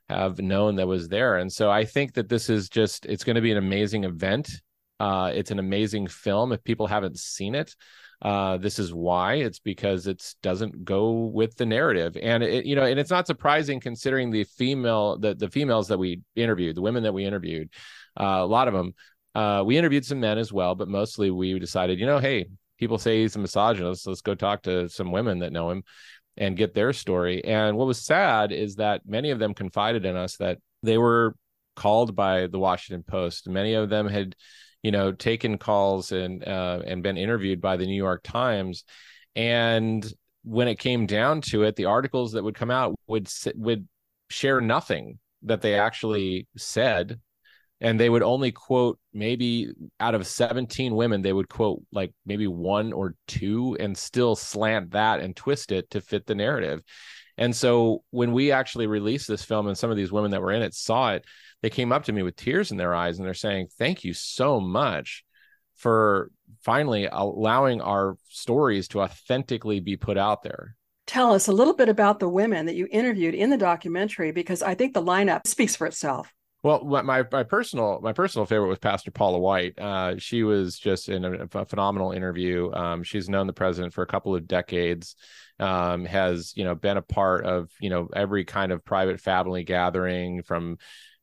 have 0.08 0.38
known 0.38 0.76
that 0.76 0.86
was 0.88 1.08
there. 1.08 1.36
And 1.36 1.52
so 1.52 1.70
I 1.70 1.84
think 1.84 2.14
that 2.14 2.28
this 2.28 2.50
is 2.50 2.68
just 2.68 3.06
it's 3.06 3.24
going 3.24 3.36
to 3.36 3.42
be 3.42 3.52
an 3.52 3.58
amazing 3.58 4.04
event. 4.04 4.50
Uh, 5.00 5.32
it's 5.34 5.50
an 5.50 5.58
amazing 5.58 6.06
film. 6.06 6.52
If 6.52 6.62
people 6.62 6.86
haven't 6.86 7.18
seen 7.18 7.54
it, 7.54 7.74
uh, 8.22 8.58
this 8.58 8.78
is 8.78 8.92
why. 8.92 9.34
It's 9.34 9.58
because 9.58 10.06
it 10.06 10.22
doesn't 10.42 10.84
go 10.84 11.10
with 11.10 11.56
the 11.56 11.66
narrative, 11.66 12.16
and 12.20 12.42
it, 12.42 12.66
you 12.66 12.76
know, 12.76 12.84
and 12.84 13.00
it's 13.00 13.10
not 13.10 13.26
surprising 13.26 13.80
considering 13.80 14.30
the 14.30 14.44
female 14.44 15.18
the 15.18 15.34
the 15.34 15.48
females 15.48 15.88
that 15.88 15.98
we 15.98 16.20
interviewed, 16.36 16.76
the 16.76 16.82
women 16.82 17.02
that 17.04 17.14
we 17.14 17.24
interviewed, 17.24 17.70
uh, 18.20 18.40
a 18.40 18.46
lot 18.46 18.68
of 18.68 18.74
them. 18.74 18.94
Uh, 19.34 19.62
we 19.64 19.78
interviewed 19.78 20.04
some 20.04 20.20
men 20.20 20.38
as 20.38 20.52
well, 20.52 20.74
but 20.74 20.88
mostly 20.88 21.30
we 21.30 21.58
decided, 21.58 21.98
you 22.00 22.06
know, 22.06 22.18
hey, 22.18 22.46
people 22.78 22.98
say 22.98 23.22
he's 23.22 23.36
a 23.36 23.38
misogynist. 23.38 24.06
Let's 24.06 24.22
go 24.22 24.34
talk 24.34 24.62
to 24.62 24.88
some 24.88 25.12
women 25.12 25.38
that 25.38 25.52
know 25.52 25.70
him 25.70 25.84
and 26.36 26.56
get 26.56 26.74
their 26.74 26.92
story. 26.92 27.44
And 27.44 27.76
what 27.76 27.86
was 27.86 28.04
sad 28.04 28.50
is 28.50 28.76
that 28.76 29.02
many 29.06 29.30
of 29.30 29.38
them 29.38 29.54
confided 29.54 30.04
in 30.04 30.16
us 30.16 30.36
that 30.38 30.58
they 30.82 30.98
were 30.98 31.36
called 31.76 32.16
by 32.16 32.48
the 32.48 32.58
Washington 32.58 33.04
Post. 33.04 33.48
Many 33.48 33.74
of 33.74 33.88
them 33.88 34.08
had, 34.08 34.34
you 34.82 34.90
know, 34.90 35.12
taken 35.12 35.58
calls 35.58 36.12
and 36.12 36.46
uh, 36.46 36.80
and 36.86 37.02
been 37.02 37.16
interviewed 37.16 37.60
by 37.60 37.76
the 37.76 37.86
New 37.86 37.96
York 37.96 38.22
Times. 38.22 38.84
And 39.36 40.10
when 40.42 40.68
it 40.68 40.78
came 40.78 41.06
down 41.06 41.42
to 41.42 41.64
it, 41.64 41.76
the 41.76 41.84
articles 41.84 42.32
that 42.32 42.44
would 42.44 42.54
come 42.54 42.70
out 42.70 42.94
would 43.06 43.28
would 43.54 43.86
share 44.28 44.60
nothing 44.60 45.18
that 45.42 45.62
they 45.62 45.74
actually 45.74 46.46
said 46.56 47.18
and 47.80 47.98
they 47.98 48.10
would 48.10 48.22
only 48.22 48.52
quote 48.52 48.98
maybe 49.12 49.72
out 49.98 50.14
of 50.14 50.26
17 50.26 50.94
women 50.94 51.22
they 51.22 51.32
would 51.32 51.48
quote 51.48 51.82
like 51.92 52.12
maybe 52.26 52.46
one 52.46 52.92
or 52.92 53.14
two 53.26 53.76
and 53.80 53.96
still 53.96 54.36
slant 54.36 54.90
that 54.92 55.20
and 55.20 55.34
twist 55.34 55.72
it 55.72 55.90
to 55.90 56.00
fit 56.00 56.26
the 56.26 56.34
narrative 56.34 56.82
and 57.38 57.56
so 57.56 58.02
when 58.10 58.32
we 58.32 58.52
actually 58.52 58.86
released 58.86 59.26
this 59.26 59.44
film 59.44 59.66
and 59.66 59.78
some 59.78 59.90
of 59.90 59.96
these 59.96 60.12
women 60.12 60.30
that 60.30 60.42
were 60.42 60.52
in 60.52 60.62
it 60.62 60.74
saw 60.74 61.12
it 61.12 61.24
they 61.62 61.70
came 61.70 61.92
up 61.92 62.04
to 62.04 62.12
me 62.12 62.22
with 62.22 62.36
tears 62.36 62.70
in 62.70 62.76
their 62.76 62.94
eyes 62.94 63.18
and 63.18 63.26
they're 63.26 63.34
saying 63.34 63.68
thank 63.78 64.04
you 64.04 64.12
so 64.12 64.60
much 64.60 65.24
for 65.76 66.30
finally 66.62 67.08
allowing 67.10 67.80
our 67.80 68.16
stories 68.28 68.88
to 68.88 69.00
authentically 69.00 69.80
be 69.80 69.96
put 69.96 70.18
out 70.18 70.42
there 70.42 70.76
tell 71.06 71.32
us 71.32 71.48
a 71.48 71.52
little 71.52 71.74
bit 71.74 71.88
about 71.88 72.20
the 72.20 72.28
women 72.28 72.66
that 72.66 72.76
you 72.76 72.86
interviewed 72.90 73.34
in 73.34 73.50
the 73.50 73.56
documentary 73.56 74.32
because 74.32 74.62
i 74.62 74.74
think 74.74 74.94
the 74.94 75.02
lineup 75.02 75.46
speaks 75.46 75.76
for 75.76 75.86
itself 75.86 76.32
well, 76.62 76.84
my 76.84 77.24
my 77.32 77.42
personal 77.42 78.00
my 78.02 78.12
personal 78.12 78.44
favorite 78.44 78.68
was 78.68 78.78
Pastor 78.78 79.10
Paula 79.10 79.38
White. 79.38 79.78
Uh, 79.78 80.18
she 80.18 80.42
was 80.42 80.78
just 80.78 81.08
in 81.08 81.24
a, 81.24 81.46
a 81.54 81.64
phenomenal 81.64 82.12
interview. 82.12 82.70
Um, 82.72 83.02
she's 83.02 83.30
known 83.30 83.46
the 83.46 83.54
president 83.54 83.94
for 83.94 84.02
a 84.02 84.06
couple 84.06 84.34
of 84.34 84.46
decades. 84.46 85.16
Um, 85.58 86.04
has 86.04 86.52
you 86.56 86.64
know 86.64 86.74
been 86.74 86.98
a 86.98 87.02
part 87.02 87.46
of 87.46 87.70
you 87.80 87.88
know 87.88 88.08
every 88.14 88.44
kind 88.44 88.72
of 88.72 88.84
private 88.84 89.20
family 89.20 89.64
gathering 89.64 90.42
from 90.42 90.76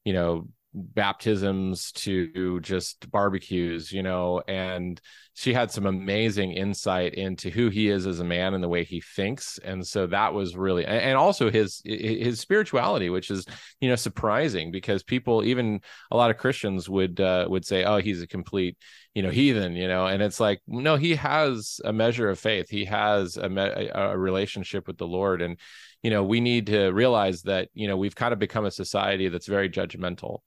you 0.08 0.14
know 0.14 0.48
baptisms 0.74 1.92
to 1.94 2.60
just 2.60 3.10
barbecues, 3.10 3.92
you 3.92 4.04
know, 4.04 4.42
and 4.48 5.02
she 5.34 5.54
had 5.54 5.72
some 5.72 5.86
amazing 5.86 6.52
insight 6.52 7.16
into 7.16 7.50
who 7.50 7.70
he 7.70 7.90
is 7.90 8.06
as 8.06 8.20
a 8.20 8.24
man 8.24 8.54
and 8.54 8.64
the 8.64 8.70
way 8.70 8.84
he 8.84 9.02
thinks. 9.02 9.60
And 9.64 9.86
so 9.86 10.08
that 10.08 10.34
was 10.34 10.56
really, 10.56 10.86
and 10.86 11.18
also 11.18 11.50
his, 11.50 11.82
his 11.84 12.40
spirituality, 12.40 13.10
which 13.10 13.32
is, 13.32 13.46
you 13.82 13.90
know, 13.90 13.96
surprising 13.96 14.72
because 14.72 15.02
people, 15.04 15.44
even 15.44 15.82
a 16.12 16.18
lot 16.18 16.32
of 16.32 16.38
Christians 16.38 16.88
would, 16.90 17.20
uh, 17.20 17.48
would 17.50 17.66
say, 17.66 17.84
oh, 17.84 17.98
he's 17.98 18.22
a 18.22 18.28
complete, 18.28 18.78
you 19.16 19.24
know, 19.24 19.32
heathen, 19.32 19.76
you 19.76 19.88
know, 19.88 20.06
and 20.06 20.22
it's 20.22 20.40
like, 20.40 20.60
no, 20.68 20.96
he 20.96 21.16
has 21.16 21.80
a 21.86 21.94
measure 21.94 22.30
of 22.30 22.40
faith. 22.40 22.70
He 22.70 22.86
has 22.86 23.38
a, 23.38 23.50
me- 23.50 23.90
a 23.94 24.18
relationship 24.18 24.88
with 24.88 24.98
the 24.98 25.08
Lord. 25.08 25.42
And, 25.42 25.58
you 26.04 26.10
know, 26.10 26.24
we 26.24 26.39
need 26.39 26.68
to 26.68 26.89
realize 26.89 27.42
that, 27.44 27.70
you 27.74 27.88
know, 27.88 27.98
we've 27.98 28.16
kind 28.16 28.34
of 28.34 28.39
become 28.39 28.66
a 28.66 28.72
society 28.72 29.30
that's 29.30 29.48
very 29.48 29.70
judgmental 29.70 30.39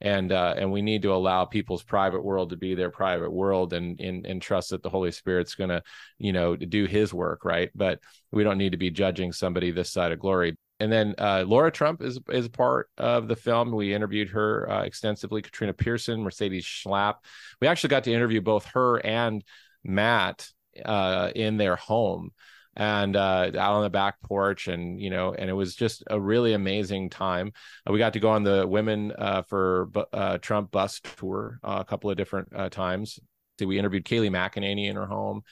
and 0.00 0.32
uh, 0.32 0.54
and 0.56 0.70
we 0.70 0.82
need 0.82 1.02
to 1.02 1.12
allow 1.12 1.44
people's 1.44 1.82
private 1.82 2.24
world 2.24 2.50
to 2.50 2.56
be 2.56 2.74
their 2.74 2.90
private 2.90 3.30
world 3.30 3.72
and 3.72 4.00
and, 4.00 4.26
and 4.26 4.40
trust 4.40 4.70
that 4.70 4.82
the 4.82 4.90
holy 4.90 5.10
spirit's 5.10 5.54
going 5.54 5.70
to 5.70 5.82
you 6.18 6.32
know 6.32 6.56
do 6.56 6.84
his 6.84 7.12
work 7.12 7.44
right 7.44 7.70
but 7.74 7.98
we 8.30 8.44
don't 8.44 8.58
need 8.58 8.72
to 8.72 8.78
be 8.78 8.90
judging 8.90 9.32
somebody 9.32 9.70
this 9.70 9.90
side 9.90 10.12
of 10.12 10.18
glory 10.18 10.56
and 10.80 10.92
then 10.92 11.14
uh, 11.18 11.44
Lara 11.46 11.72
Trump 11.72 12.02
is 12.02 12.20
is 12.30 12.48
part 12.48 12.88
of 12.96 13.26
the 13.26 13.34
film. 13.34 13.72
We 13.72 13.92
interviewed 13.92 14.28
her 14.28 14.70
uh, 14.70 14.82
extensively. 14.82 15.42
Katrina 15.42 15.72
Pierson, 15.72 16.22
Mercedes 16.22 16.64
Schlapp. 16.64 17.14
We 17.60 17.66
actually 17.66 17.88
got 17.88 18.04
to 18.04 18.12
interview 18.12 18.40
both 18.40 18.64
her 18.66 19.04
and 19.04 19.42
Matt 19.82 20.48
uh, 20.84 21.32
in 21.34 21.56
their 21.56 21.74
home 21.74 22.30
and 22.78 23.16
uh, 23.16 23.50
out 23.58 23.74
on 23.74 23.82
the 23.82 23.90
back 23.90 24.20
porch, 24.22 24.68
and 24.68 25.00
you 25.00 25.10
know, 25.10 25.34
and 25.34 25.50
it 25.50 25.52
was 25.52 25.74
just 25.74 26.04
a 26.08 26.18
really 26.18 26.54
amazing 26.54 27.10
time. 27.10 27.52
Uh, 27.84 27.92
we 27.92 27.98
got 27.98 28.12
to 28.12 28.20
go 28.20 28.30
on 28.30 28.44
the 28.44 28.66
Women 28.66 29.12
uh, 29.18 29.42
for 29.42 29.90
uh, 30.12 30.38
Trump 30.38 30.70
bus 30.70 31.00
tour 31.16 31.58
uh, 31.64 31.78
a 31.80 31.84
couple 31.84 32.08
of 32.08 32.16
different 32.16 32.48
uh, 32.54 32.68
times. 32.68 33.18
So 33.58 33.66
we 33.66 33.80
interviewed 33.80 34.04
Kayleigh 34.04 34.30
McEnany 34.30 34.88
in 34.88 34.94
her 34.94 35.06
home 35.06 35.42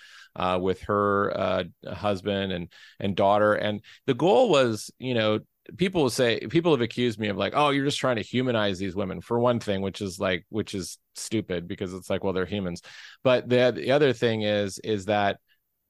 with 0.61 0.81
her 0.83 1.67
husband 1.85 2.53
and 2.53 2.73
and 3.01 3.17
daughter, 3.17 3.55
and 3.55 3.83
the 4.07 4.15
goal 4.15 4.49
was, 4.49 4.93
you 5.01 5.15
know, 5.15 5.41
people 5.77 6.03
will 6.03 6.11
say 6.11 6.39
people 6.39 6.71
have 6.71 6.81
accused 6.81 7.19
me 7.19 7.27
of 7.27 7.37
like 7.37 7.55
oh 7.57 7.71
you're 7.71 7.85
just 7.85 7.99
trying 7.99 8.15
to 8.15 8.23
humanize 8.23 8.79
these 8.79 8.95
women 8.95 9.21
for 9.21 9.41
one 9.41 9.59
thing 9.59 9.81
which 9.81 10.01
is 10.01 10.21
like 10.21 10.47
which 10.49 10.77
is 10.77 10.99
stupid 11.17 11.67
because 11.67 11.93
it's 11.93 12.09
like 12.09 12.23
well 12.23 12.33
they're 12.33 12.47
humans 12.47 12.83
but 13.25 13.49
the 13.49 13.73
the 13.75 13.91
other 13.91 14.13
thing 14.13 14.43
is 14.43 14.79
is 14.85 15.07
that 15.07 15.39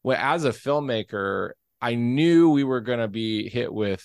well, 0.06 0.16
as 0.20 0.44
a 0.44 0.50
filmmaker, 0.50 1.50
I 1.80 1.96
knew 1.96 2.50
we 2.50 2.62
were 2.62 2.80
going 2.80 3.00
to 3.00 3.08
be 3.08 3.48
hit 3.48 3.74
with 3.74 4.04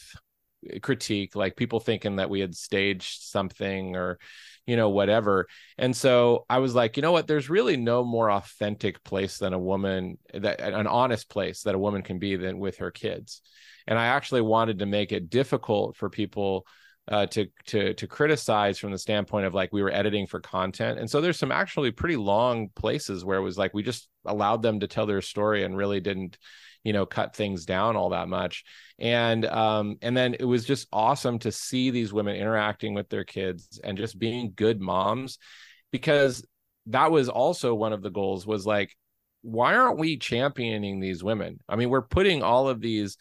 critique, 0.81 1.36
like 1.36 1.55
people 1.55 1.79
thinking 1.79 2.15
that 2.15 2.31
we 2.31 2.39
had 2.39 2.55
staged 2.55 3.22
something 3.22 3.96
or, 3.96 4.17
you 4.65 4.77
know, 4.77 4.89
whatever. 4.89 5.46
And 5.77 5.96
so 5.96 6.48
I 6.50 6.58
was 6.58 6.74
like, 6.74 6.98
you 6.98 7.03
know 7.03 7.12
what? 7.12 7.27
There's 7.27 7.51
really 7.51 7.77
no 7.77 8.03
more 8.03 8.31
authentic 8.31 9.03
place 9.03 9.38
than 9.38 9.53
a 9.53 9.60
woman, 9.60 10.17
that 10.34 10.60
an 10.60 10.88
honest 10.88 11.29
place 11.29 11.62
that 11.63 11.75
a 11.75 11.79
woman 11.79 12.01
can 12.01 12.17
be 12.17 12.36
than 12.36 12.58
with 12.58 12.79
her 12.79 12.89
kids. 12.89 13.43
And 13.86 14.00
I 14.00 14.08
actually 14.08 14.41
wanted 14.41 14.79
to 14.79 14.88
make 14.88 15.12
it 15.12 15.29
difficult 15.29 15.98
for 15.98 16.10
people 16.10 16.65
uh, 17.08 17.25
to 17.27 17.48
to 17.65 17.93
to 17.96 18.08
criticize 18.08 18.77
from 18.77 18.91
the 18.91 18.98
standpoint 18.98 19.46
of 19.46 19.53
like 19.53 19.74
we 19.74 19.81
were 19.81 19.91
editing 19.91 20.27
for 20.27 20.39
content. 20.39 21.00
And 21.00 21.10
so 21.10 21.20
there's 21.20 21.39
some 21.39 21.51
actually 21.51 21.91
pretty 21.91 22.15
long 22.15 22.70
places 22.70 23.25
where 23.25 23.38
it 23.38 23.43
was 23.43 23.58
like 23.58 23.74
we 23.74 23.84
just 23.84 24.08
allowed 24.25 24.62
them 24.62 24.79
to 24.79 24.88
tell 24.88 25.05
their 25.05 25.22
story 25.22 25.63
and 25.63 25.75
really 25.75 26.00
didn't 26.00 26.38
you 26.84 26.93
know 26.93 27.05
cut 27.05 27.36
things 27.36 27.65
down 27.65 27.96
all 27.96 28.10
that 28.10 28.27
much. 28.27 28.63
And 29.00 29.46
um 29.46 29.98
and 30.01 30.15
then 30.15 30.36
it 30.36 30.46
was 30.46 30.63
just 30.63 30.88
awesome 30.93 31.39
to 31.39 31.51
see 31.51 31.89
these 31.89 32.13
women 32.13 32.36
interacting 32.36 32.93
with 32.93 33.10
their 33.10 33.25
kids 33.25 33.79
and 33.84 33.98
just 33.98 34.20
being 34.20 34.53
good 34.55 34.79
moms 34.79 35.39
because 35.91 36.46
that 36.88 37.12
was 37.12 37.29
also 37.29 37.74
one 37.74 37.93
of 37.93 38.01
the 38.01 38.10
goals 38.10 38.46
was 38.46 38.65
like 38.65 38.96
why 39.43 39.75
aren't 39.75 39.98
we 39.98 40.17
championing 40.17 41.00
these 41.00 41.24
women? 41.24 41.60
I 41.67 41.75
mean 41.75 41.89
we're 41.89 42.03
putting 42.03 42.43
all 42.43 42.70
of 42.70 42.79
these 42.79 43.17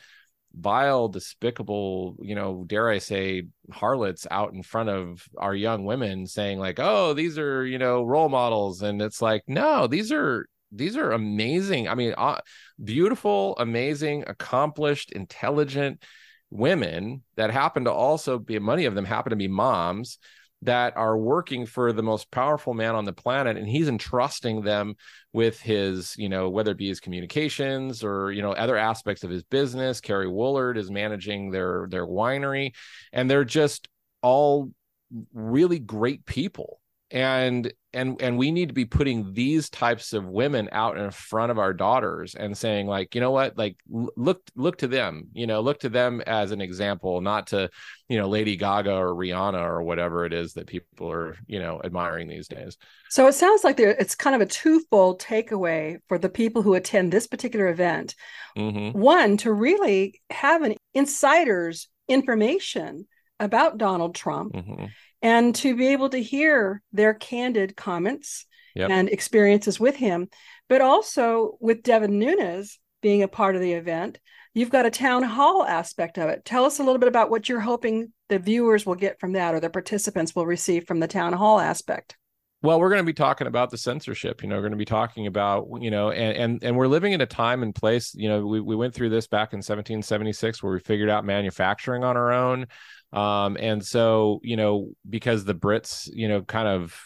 vile, 0.54 1.08
despicable, 1.08 2.16
you 2.20 2.34
know, 2.34 2.64
dare 2.66 2.88
I 2.88 2.98
say, 2.98 3.44
harlots 3.70 4.26
out 4.30 4.52
in 4.52 4.62
front 4.62 4.88
of 4.88 5.28
our 5.38 5.54
young 5.54 5.84
women 5.84 6.26
saying, 6.26 6.58
like, 6.58 6.78
oh, 6.78 7.14
these 7.14 7.38
are, 7.38 7.64
you 7.64 7.78
know, 7.78 8.02
role 8.02 8.28
models. 8.28 8.82
And 8.82 9.00
it's 9.00 9.22
like, 9.22 9.42
no, 9.46 9.86
these 9.86 10.12
are 10.12 10.46
these 10.72 10.96
are 10.96 11.12
amazing. 11.12 11.88
I 11.88 11.94
mean, 11.94 12.14
uh, 12.16 12.40
beautiful, 12.82 13.56
amazing, 13.58 14.24
accomplished, 14.26 15.12
intelligent 15.12 16.04
women 16.50 17.22
that 17.36 17.50
happen 17.50 17.84
to 17.84 17.92
also 17.92 18.38
be 18.38 18.58
many 18.58 18.84
of 18.84 18.94
them 18.94 19.04
happen 19.04 19.30
to 19.30 19.36
be 19.36 19.48
moms 19.48 20.18
that 20.62 20.96
are 20.96 21.16
working 21.16 21.64
for 21.64 21.92
the 21.92 22.02
most 22.02 22.30
powerful 22.30 22.74
man 22.74 22.94
on 22.94 23.04
the 23.04 23.12
planet 23.12 23.56
and 23.56 23.66
he's 23.66 23.88
entrusting 23.88 24.62
them 24.62 24.94
with 25.32 25.60
his 25.60 26.14
you 26.18 26.28
know 26.28 26.50
whether 26.50 26.72
it 26.72 26.76
be 26.76 26.88
his 26.88 27.00
communications 27.00 28.04
or 28.04 28.30
you 28.30 28.42
know 28.42 28.52
other 28.52 28.76
aspects 28.76 29.24
of 29.24 29.30
his 29.30 29.42
business. 29.44 30.00
Kerry 30.00 30.26
Woolard 30.26 30.76
is 30.76 30.90
managing 30.90 31.50
their 31.50 31.86
their 31.90 32.06
winery 32.06 32.74
and 33.12 33.30
they're 33.30 33.44
just 33.44 33.88
all 34.22 34.70
really 35.32 35.78
great 35.78 36.24
people. 36.26 36.80
And 37.10 37.72
and 37.92 38.20
and 38.22 38.38
we 38.38 38.50
need 38.50 38.68
to 38.68 38.74
be 38.74 38.84
putting 38.84 39.32
these 39.32 39.68
types 39.68 40.12
of 40.12 40.24
women 40.26 40.68
out 40.72 40.96
in 40.96 41.10
front 41.10 41.50
of 41.50 41.58
our 41.58 41.72
daughters 41.72 42.34
and 42.34 42.56
saying 42.56 42.86
like 42.86 43.14
you 43.14 43.20
know 43.20 43.30
what? 43.30 43.58
Like 43.58 43.76
look 43.88 44.42
look 44.54 44.78
to 44.78 44.88
them 44.88 45.28
you 45.32 45.46
know 45.46 45.60
look 45.60 45.80
to 45.80 45.88
them 45.88 46.20
as 46.26 46.52
an 46.52 46.60
example 46.60 47.20
not 47.20 47.48
to 47.48 47.68
you 48.08 48.18
know 48.18 48.28
lady 48.28 48.56
gaga 48.56 48.94
or 48.94 49.14
rihanna 49.14 49.60
or 49.60 49.82
whatever 49.82 50.24
it 50.24 50.32
is 50.32 50.54
that 50.54 50.66
people 50.66 51.10
are 51.10 51.36
you 51.46 51.58
know 51.58 51.80
admiring 51.84 52.28
these 52.28 52.48
days. 52.48 52.76
So 53.08 53.26
it 53.26 53.32
sounds 53.32 53.64
like 53.64 53.76
there 53.76 53.90
it's 53.90 54.14
kind 54.14 54.36
of 54.36 54.42
a 54.42 54.46
twofold 54.46 55.20
takeaway 55.20 55.98
for 56.08 56.18
the 56.18 56.28
people 56.28 56.62
who 56.62 56.74
attend 56.74 57.12
this 57.12 57.26
particular 57.26 57.68
event. 57.68 58.14
Mm-hmm. 58.58 58.98
one 58.98 59.36
to 59.38 59.52
really 59.52 60.20
have 60.28 60.62
an 60.62 60.74
insider's 60.92 61.88
information 62.08 63.06
about 63.38 63.78
donald 63.78 64.16
trump 64.16 64.52
mm-hmm 64.52 64.86
and 65.22 65.54
to 65.56 65.76
be 65.76 65.88
able 65.88 66.08
to 66.10 66.22
hear 66.22 66.82
their 66.92 67.14
candid 67.14 67.76
comments 67.76 68.46
yep. 68.74 68.90
and 68.90 69.08
experiences 69.08 69.78
with 69.78 69.96
him, 69.96 70.28
but 70.68 70.80
also 70.80 71.56
with 71.60 71.82
Devin 71.82 72.18
Nunes 72.18 72.78
being 73.02 73.22
a 73.22 73.28
part 73.28 73.54
of 73.54 73.62
the 73.62 73.72
event. 73.72 74.18
You've 74.52 74.70
got 74.70 74.86
a 74.86 74.90
town 74.90 75.22
hall 75.22 75.64
aspect 75.64 76.18
of 76.18 76.28
it. 76.28 76.44
Tell 76.44 76.64
us 76.64 76.80
a 76.80 76.82
little 76.82 76.98
bit 76.98 77.08
about 77.08 77.30
what 77.30 77.48
you're 77.48 77.60
hoping 77.60 78.12
the 78.28 78.38
viewers 78.38 78.84
will 78.84 78.96
get 78.96 79.20
from 79.20 79.32
that 79.34 79.54
or 79.54 79.60
the 79.60 79.70
participants 79.70 80.34
will 80.34 80.46
receive 80.46 80.86
from 80.86 81.00
the 81.00 81.08
town 81.08 81.32
hall 81.32 81.60
aspect. 81.60 82.16
Well, 82.62 82.78
we're 82.78 82.90
going 82.90 83.00
to 83.00 83.06
be 83.06 83.14
talking 83.14 83.46
about 83.46 83.70
the 83.70 83.78
censorship. 83.78 84.42
You 84.42 84.48
know, 84.48 84.56
we're 84.56 84.62
going 84.62 84.72
to 84.72 84.76
be 84.76 84.84
talking 84.84 85.26
about, 85.26 85.66
you 85.80 85.90
know, 85.90 86.10
and 86.10 86.36
and 86.36 86.64
and 86.64 86.76
we're 86.76 86.88
living 86.88 87.12
in 87.12 87.22
a 87.22 87.26
time 87.26 87.62
and 87.62 87.74
place. 87.74 88.14
You 88.14 88.28
know, 88.28 88.46
we 88.46 88.60
we 88.60 88.76
went 88.76 88.92
through 88.92 89.08
this 89.08 89.26
back 89.26 89.54
in 89.54 89.58
1776 89.58 90.62
where 90.62 90.74
we 90.74 90.80
figured 90.80 91.08
out 91.08 91.24
manufacturing 91.24 92.04
on 92.04 92.18
our 92.18 92.32
own. 92.32 92.66
Um, 93.12 93.56
and 93.58 93.84
so, 93.84 94.40
you 94.42 94.56
know, 94.56 94.90
because 95.08 95.44
the 95.44 95.54
Brits, 95.54 96.08
you 96.12 96.28
know, 96.28 96.42
kind 96.42 96.68
of 96.68 96.98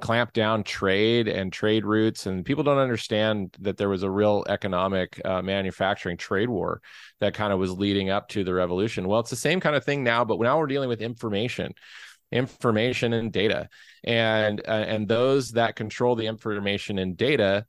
clamp 0.00 0.32
down 0.32 0.62
trade 0.62 1.26
and 1.26 1.52
trade 1.52 1.84
routes 1.84 2.26
and 2.26 2.44
people 2.44 2.62
don't 2.62 2.78
understand 2.78 3.56
that 3.58 3.76
there 3.76 3.88
was 3.88 4.04
a 4.04 4.10
real 4.10 4.44
economic 4.48 5.20
uh, 5.24 5.42
manufacturing 5.42 6.16
trade 6.16 6.48
war 6.48 6.80
that 7.18 7.34
kind 7.34 7.52
of 7.52 7.58
was 7.58 7.72
leading 7.72 8.08
up 8.08 8.28
to 8.28 8.44
the 8.44 8.54
revolution. 8.54 9.08
Well 9.08 9.18
it's 9.18 9.30
the 9.30 9.36
same 9.36 9.58
kind 9.58 9.74
of 9.74 9.84
thing 9.84 10.04
now 10.04 10.24
but 10.24 10.38
now 10.38 10.60
we're 10.60 10.68
dealing 10.68 10.88
with 10.88 11.02
information 11.02 11.74
information 12.32 13.12
and 13.12 13.32
data. 13.32 13.68
And 14.04 14.60
uh, 14.66 14.84
and 14.86 15.08
those 15.08 15.52
that 15.52 15.76
control 15.76 16.14
the 16.16 16.26
information 16.26 16.98
and 16.98 17.16
data 17.16 17.66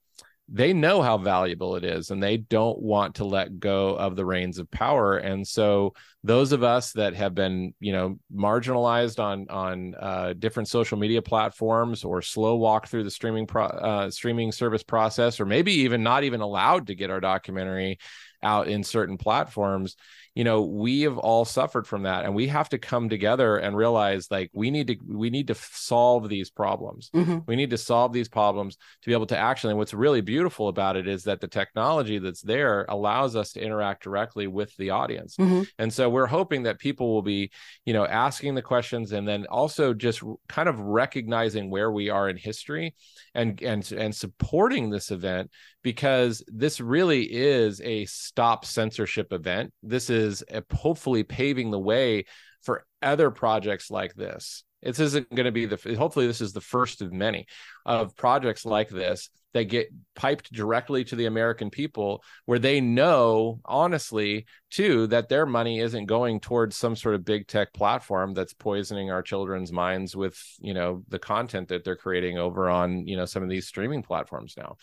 they 0.53 0.73
know 0.73 1.01
how 1.01 1.17
valuable 1.17 1.77
it 1.77 1.85
is 1.85 2.11
and 2.11 2.21
they 2.21 2.35
don't 2.35 2.79
want 2.79 3.15
to 3.15 3.23
let 3.23 3.59
go 3.59 3.95
of 3.95 4.17
the 4.17 4.25
reins 4.25 4.59
of 4.59 4.69
power. 4.69 5.17
And 5.17 5.47
so 5.47 5.93
those 6.23 6.51
of 6.51 6.61
us 6.61 6.91
that 6.91 7.15
have 7.15 7.33
been 7.33 7.73
you 7.79 7.93
know 7.93 8.19
marginalized 8.33 9.19
on 9.19 9.49
on 9.49 9.95
uh, 9.99 10.33
different 10.37 10.67
social 10.67 10.97
media 10.97 11.21
platforms 11.21 12.03
or 12.03 12.21
slow 12.21 12.55
walk 12.55 12.87
through 12.87 13.05
the 13.05 13.11
streaming 13.11 13.47
pro, 13.47 13.65
uh, 13.65 14.11
streaming 14.11 14.51
service 14.51 14.83
process 14.83 15.39
or 15.39 15.45
maybe 15.45 15.71
even 15.71 16.03
not 16.03 16.23
even 16.25 16.41
allowed 16.41 16.87
to 16.87 16.95
get 16.95 17.09
our 17.09 17.21
documentary 17.21 17.97
out 18.43 18.67
in 18.67 18.83
certain 18.83 19.17
platforms 19.17 19.95
you 20.35 20.43
know 20.43 20.61
we 20.61 21.01
have 21.01 21.17
all 21.17 21.43
suffered 21.43 21.85
from 21.85 22.03
that 22.03 22.23
and 22.23 22.33
we 22.33 22.47
have 22.47 22.69
to 22.69 22.77
come 22.77 23.09
together 23.09 23.57
and 23.57 23.75
realize 23.75 24.29
like 24.31 24.49
we 24.53 24.71
need 24.71 24.87
to 24.87 24.95
we 25.07 25.29
need 25.29 25.47
to 25.47 25.55
solve 25.55 26.29
these 26.29 26.49
problems 26.49 27.09
mm-hmm. 27.13 27.39
we 27.47 27.55
need 27.55 27.69
to 27.69 27.77
solve 27.77 28.13
these 28.13 28.29
problems 28.29 28.75
to 28.75 29.09
be 29.09 29.13
able 29.13 29.25
to 29.25 29.37
actually 29.37 29.71
and 29.71 29.77
what's 29.77 29.93
really 29.93 30.21
beautiful 30.21 30.69
about 30.69 30.95
it 30.95 31.07
is 31.07 31.23
that 31.23 31.41
the 31.41 31.47
technology 31.47 32.17
that's 32.17 32.41
there 32.41 32.85
allows 32.87 33.35
us 33.35 33.51
to 33.51 33.61
interact 33.61 34.03
directly 34.03 34.47
with 34.47 34.75
the 34.77 34.89
audience 34.89 35.35
mm-hmm. 35.35 35.63
and 35.77 35.93
so 35.93 36.09
we're 36.09 36.27
hoping 36.27 36.63
that 36.63 36.79
people 36.79 37.13
will 37.13 37.21
be 37.21 37.51
you 37.85 37.93
know 37.93 38.05
asking 38.05 38.55
the 38.55 38.61
questions 38.61 39.11
and 39.11 39.27
then 39.27 39.45
also 39.47 39.93
just 39.93 40.23
kind 40.47 40.69
of 40.69 40.79
recognizing 40.79 41.69
where 41.69 41.91
we 41.91 42.09
are 42.09 42.29
in 42.29 42.37
history 42.37 42.95
and 43.33 43.61
and 43.61 43.91
and 43.91 44.13
supporting 44.13 44.89
this 44.89 45.11
event 45.11 45.49
because 45.83 46.43
this 46.47 46.79
really 46.81 47.23
is 47.23 47.79
a 47.81 48.05
stop 48.05 48.65
censorship 48.65 49.31
event 49.31 49.71
this 49.83 50.09
is 50.09 50.43
is 50.49 50.63
hopefully 50.71 51.23
paving 51.23 51.71
the 51.71 51.79
way 51.79 52.25
for 52.61 52.85
other 53.01 53.31
projects 53.31 53.91
like 53.91 54.13
this. 54.15 54.63
This 54.81 54.99
isn't 54.99 55.29
going 55.29 55.45
to 55.45 55.51
be 55.51 55.65
the 55.65 55.95
hopefully 55.95 56.27
this 56.27 56.41
is 56.41 56.53
the 56.53 56.61
first 56.61 57.01
of 57.01 57.11
many 57.11 57.45
of 57.85 58.15
projects 58.15 58.65
like 58.65 58.89
this 58.89 59.29
that 59.53 59.65
get 59.65 59.87
piped 60.15 60.51
directly 60.53 61.03
to 61.03 61.15
the 61.15 61.25
American 61.25 61.69
people 61.69 62.23
where 62.45 62.59
they 62.59 62.79
know 62.81 63.59
honestly 63.65 64.45
too 64.69 65.07
that 65.07 65.29
their 65.29 65.45
money 65.45 65.79
isn't 65.79 66.05
going 66.05 66.39
towards 66.39 66.75
some 66.75 66.95
sort 66.95 67.15
of 67.15 67.25
big 67.25 67.47
tech 67.47 67.73
platform 67.73 68.33
that's 68.33 68.53
poisoning 68.53 69.11
our 69.11 69.21
children's 69.21 69.71
minds 69.71 70.15
with 70.15 70.41
you 70.59 70.73
know 70.73 71.03
the 71.09 71.19
content 71.19 71.67
that 71.69 71.83
they're 71.83 71.95
creating 71.95 72.37
over 72.37 72.69
on 72.69 73.05
you 73.07 73.17
know 73.17 73.25
some 73.25 73.43
of 73.43 73.49
these 73.49 73.67
streaming 73.67 74.03
platforms 74.03 74.55
now 74.57 74.75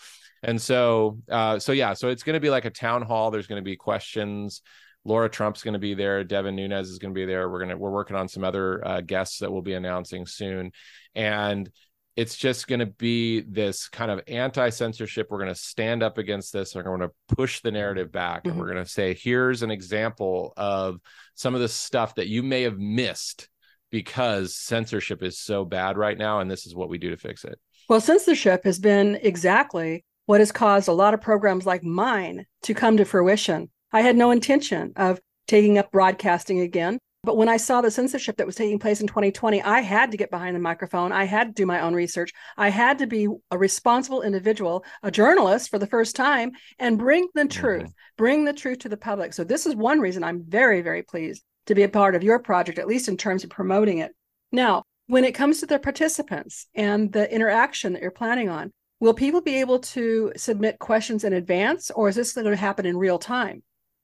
and 0.43 0.61
so 0.61 1.19
uh 1.31 1.59
so 1.59 1.73
yeah 1.73 1.95
so 1.95 2.09
it's 2.09 2.23
going 2.23 2.35
to 2.35 2.41
be 2.41 2.51
like 2.51 2.65
a 2.65 2.71
town 2.71 3.03
hall 3.03 3.31
there's 3.31 3.47
going 3.47 3.61
to 3.61 3.71
be 3.71 3.77
questions 3.77 4.63
Lara 5.05 5.31
Trump's 5.31 5.63
going 5.63 5.73
to 5.73 5.79
be 5.79 5.95
there. 5.95 6.23
Devin 6.23 6.57
Nunes 6.57 6.91
is 6.91 6.99
going 6.99 7.15
to 7.15 7.19
be 7.19 7.25
there. 7.25 7.49
We're 7.49 7.61
gonna 7.61 7.77
we're 7.77 7.91
working 7.91 8.17
on 8.17 8.29
some 8.29 8.45
other 8.45 8.87
uh, 8.87 9.01
guests 9.01 9.39
that 9.39 9.51
we'll 9.51 9.63
be 9.63 9.73
announcing 9.73 10.27
soon, 10.27 10.73
and 11.15 11.71
it's 12.19 12.37
just 12.37 12.67
going 12.67 12.81
to 12.81 12.87
be 12.87 13.43
this 13.43 13.89
kind 13.89 14.11
of 14.11 14.21
anti 14.27 14.71
censorship. 14.71 15.29
We're 15.31 15.39
going 15.39 15.55
to 15.55 15.61
stand 15.61 16.03
up 16.03 16.19
against 16.19 16.53
this. 16.53 16.75
We're 16.75 16.83
going 16.83 16.99
to 16.99 17.13
push 17.29 17.61
the 17.61 17.71
narrative 17.71 18.11
back, 18.11 18.41
mm-hmm. 18.41 18.51
and 18.51 18.59
we're 18.59 18.73
going 18.73 18.85
to 18.85 18.91
say, 18.91 19.15
here's 19.15 19.63
an 19.63 19.71
example 19.71 20.53
of 20.57 20.99
some 21.37 21.55
of 21.55 21.61
the 21.61 21.69
stuff 21.69 22.17
that 22.17 22.27
you 22.27 22.43
may 22.43 22.63
have 22.63 22.77
missed 22.77 23.49
because 23.93 24.57
censorship 24.57 25.23
is 25.23 25.39
so 25.39 25.65
bad 25.65 25.97
right 25.97 26.19
now, 26.19 26.41
and 26.41 26.51
this 26.51 26.67
is 26.67 26.75
what 26.75 26.89
we 26.89 26.99
do 26.99 27.11
to 27.11 27.17
fix 27.17 27.45
it. 27.45 27.57
Well, 27.89 28.01
censorship 28.01 28.65
has 28.65 28.81
been 28.81 29.21
exactly 29.23 30.05
what 30.27 30.41
has 30.41 30.51
caused 30.51 30.89
a 30.89 30.93
lot 30.93 31.15
of 31.15 31.21
programs 31.21 31.67
like 31.67 31.85
mine 31.85 32.47
to 32.65 32.75
come 32.75 32.97
to 32.97 33.05
fruition. 33.05 33.71
I 33.93 34.01
had 34.01 34.17
no 34.17 34.33
intention 34.33 34.93
of 34.97 35.21
taking 35.47 35.79
up 35.79 35.93
broadcasting 35.93 36.59
again. 36.59 36.99
But 37.29 37.37
when 37.37 37.51
I 37.51 37.59
saw 37.59 37.83
the 37.83 37.91
censorship 37.91 38.39
that 38.39 38.47
was 38.47 38.57
taking 38.57 38.79
place 38.79 39.03
in 39.03 39.07
2020, 39.07 39.61
I 39.61 39.81
had 39.81 40.13
to 40.13 40.17
get 40.17 40.31
behind 40.31 40.57
the 40.57 40.61
microphone. 40.61 41.13
I 41.13 41.25
had 41.25 41.49
to 41.49 41.53
do 41.53 41.67
my 41.67 41.83
own 41.83 41.93
research. 41.93 42.33
I 42.57 42.71
had 42.71 43.01
to 43.01 43.07
be 43.07 43.29
a 43.51 43.59
responsible 43.59 44.23
individual, 44.23 44.83
a 45.03 45.11
journalist 45.11 45.69
for 45.69 45.79
the 45.79 45.87
first 45.87 46.17
time, 46.17 46.53
and 46.79 46.97
bring 46.97 47.29
the 47.35 47.43
mm-hmm. 47.43 47.49
truth, 47.49 47.83
mm-hmm. 47.83 48.17
bring 48.17 48.47
the 48.47 48.55
truth 48.55 48.79
to 48.79 48.89
the 48.89 48.97
public. 48.97 49.35
So, 49.35 49.45
this 49.45 49.67
is 49.67 49.77
one 49.77 50.01
reason 50.01 50.25
I'm 50.25 50.43
very, 50.49 50.81
very 50.81 51.03
pleased 51.03 51.45
to 51.67 51.75
be 51.75 51.83
a 51.83 51.89
part 51.91 52.15
of 52.15 52.25
your 52.25 52.39
project, 52.39 52.79
at 52.79 52.89
least 52.89 53.09
in 53.09 53.19
terms 53.19 53.45
of 53.45 53.51
promoting 53.51 53.99
it. 53.99 54.13
Now, 54.51 54.85
when 55.07 55.25
it 55.25 55.35
comes 55.35 55.61
to 55.61 55.67
the 55.67 55.79
participants 55.79 56.67
and 56.75 57.13
the 57.13 57.31
interaction 57.31 57.93
that 57.93 58.01
you're 58.01 58.11
planning 58.11 58.49
on, 58.49 58.73
will 59.01 59.13
people 59.13 59.43
be 59.43 59.61
able 59.61 59.81
to 59.81 60.33
submit 60.35 60.79
questions 60.79 61.25
in 61.25 61.35
advance, 61.35 61.91
or 61.91 62.09
is 62.09 62.17
this 62.17 62.33
going 62.33 62.47
to 62.47 62.57
happen 62.57 62.87
in 62.87 62.97
real 62.97 63.19
time? 63.19 63.63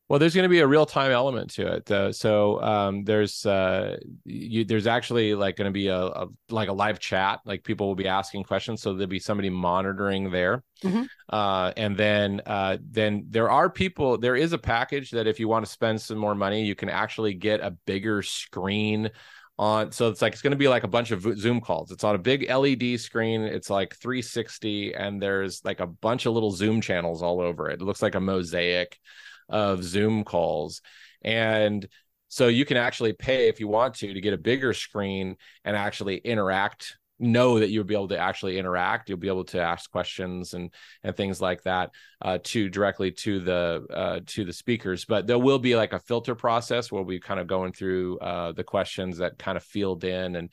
Well, 0.08 0.18
there's 0.18 0.34
going 0.34 0.44
to 0.44 0.50
be 0.50 0.58
a 0.58 0.66
real 0.66 0.84
time 0.84 1.12
element 1.12 1.50
to 1.52 1.66
it. 1.66 1.90
Uh, 1.90 2.12
so 2.12 2.60
um, 2.62 3.04
there's 3.04 3.46
uh, 3.46 3.96
you, 4.24 4.64
there's 4.64 4.86
actually 4.86 5.34
like 5.34 5.56
going 5.56 5.66
to 5.66 5.72
be 5.72 5.88
a, 5.88 5.98
a, 5.98 6.28
like 6.50 6.68
a 6.68 6.74
live 6.74 6.98
chat. 6.98 7.40
Like 7.46 7.64
people 7.64 7.86
will 7.86 7.94
be 7.94 8.06
asking 8.06 8.44
questions, 8.44 8.82
so 8.82 8.92
there'll 8.92 9.08
be 9.08 9.18
somebody 9.18 9.48
monitoring 9.48 10.30
there. 10.30 10.62
Mm-hmm. 10.82 11.04
Uh, 11.30 11.72
and 11.78 11.96
then 11.96 12.42
uh, 12.44 12.76
then 12.86 13.24
there 13.30 13.50
are 13.50 13.70
people. 13.70 14.18
There 14.18 14.36
is 14.36 14.52
a 14.52 14.58
package 14.58 15.10
that 15.12 15.26
if 15.26 15.40
you 15.40 15.48
want 15.48 15.64
to 15.64 15.72
spend 15.72 16.02
some 16.02 16.18
more 16.18 16.34
money, 16.34 16.64
you 16.64 16.74
can 16.74 16.90
actually 16.90 17.32
get 17.32 17.60
a 17.60 17.70
bigger 17.86 18.20
screen 18.22 19.10
on 19.56 19.92
so 19.92 20.08
it's 20.08 20.20
like 20.20 20.32
it's 20.32 20.42
going 20.42 20.50
to 20.50 20.56
be 20.56 20.66
like 20.66 20.82
a 20.82 20.88
bunch 20.88 21.12
of 21.12 21.22
zoom 21.38 21.60
calls 21.60 21.92
it's 21.92 22.02
on 22.02 22.16
a 22.16 22.18
big 22.18 22.50
led 22.50 22.98
screen 22.98 23.42
it's 23.42 23.70
like 23.70 23.94
360 23.94 24.94
and 24.94 25.22
there's 25.22 25.64
like 25.64 25.78
a 25.78 25.86
bunch 25.86 26.26
of 26.26 26.32
little 26.32 26.50
zoom 26.50 26.80
channels 26.80 27.22
all 27.22 27.40
over 27.40 27.70
it 27.70 27.80
it 27.80 27.84
looks 27.84 28.02
like 28.02 28.16
a 28.16 28.20
mosaic 28.20 28.98
of 29.48 29.82
Zoom 29.82 30.24
calls. 30.24 30.80
And 31.22 31.86
so 32.28 32.48
you 32.48 32.64
can 32.64 32.76
actually 32.76 33.12
pay 33.12 33.48
if 33.48 33.60
you 33.60 33.68
want 33.68 33.94
to 33.96 34.12
to 34.12 34.20
get 34.20 34.34
a 34.34 34.38
bigger 34.38 34.74
screen 34.74 35.36
and 35.64 35.76
actually 35.76 36.16
interact 36.18 36.96
know 37.18 37.60
that 37.60 37.70
you'll 37.70 37.84
be 37.84 37.94
able 37.94 38.08
to 38.08 38.18
actually 38.18 38.58
interact. 38.58 39.08
You'll 39.08 39.18
be 39.18 39.28
able 39.28 39.44
to 39.44 39.60
ask 39.60 39.90
questions 39.90 40.54
and 40.54 40.72
and 41.02 41.16
things 41.16 41.40
like 41.40 41.62
that 41.62 41.90
uh, 42.22 42.38
to 42.44 42.68
directly 42.68 43.12
to 43.12 43.40
the 43.40 43.86
uh, 43.92 44.20
to 44.26 44.44
the 44.44 44.52
speakers. 44.52 45.04
But 45.04 45.26
there 45.26 45.38
will 45.38 45.58
be 45.58 45.76
like 45.76 45.92
a 45.92 46.00
filter 46.00 46.34
process 46.34 46.90
where 46.90 47.02
we 47.02 47.20
kind 47.20 47.40
of 47.40 47.46
going 47.46 47.72
through 47.72 48.18
uh, 48.18 48.52
the 48.52 48.64
questions 48.64 49.18
that 49.18 49.38
kind 49.38 49.56
of 49.56 49.64
field 49.64 50.04
in. 50.04 50.36
And 50.36 50.50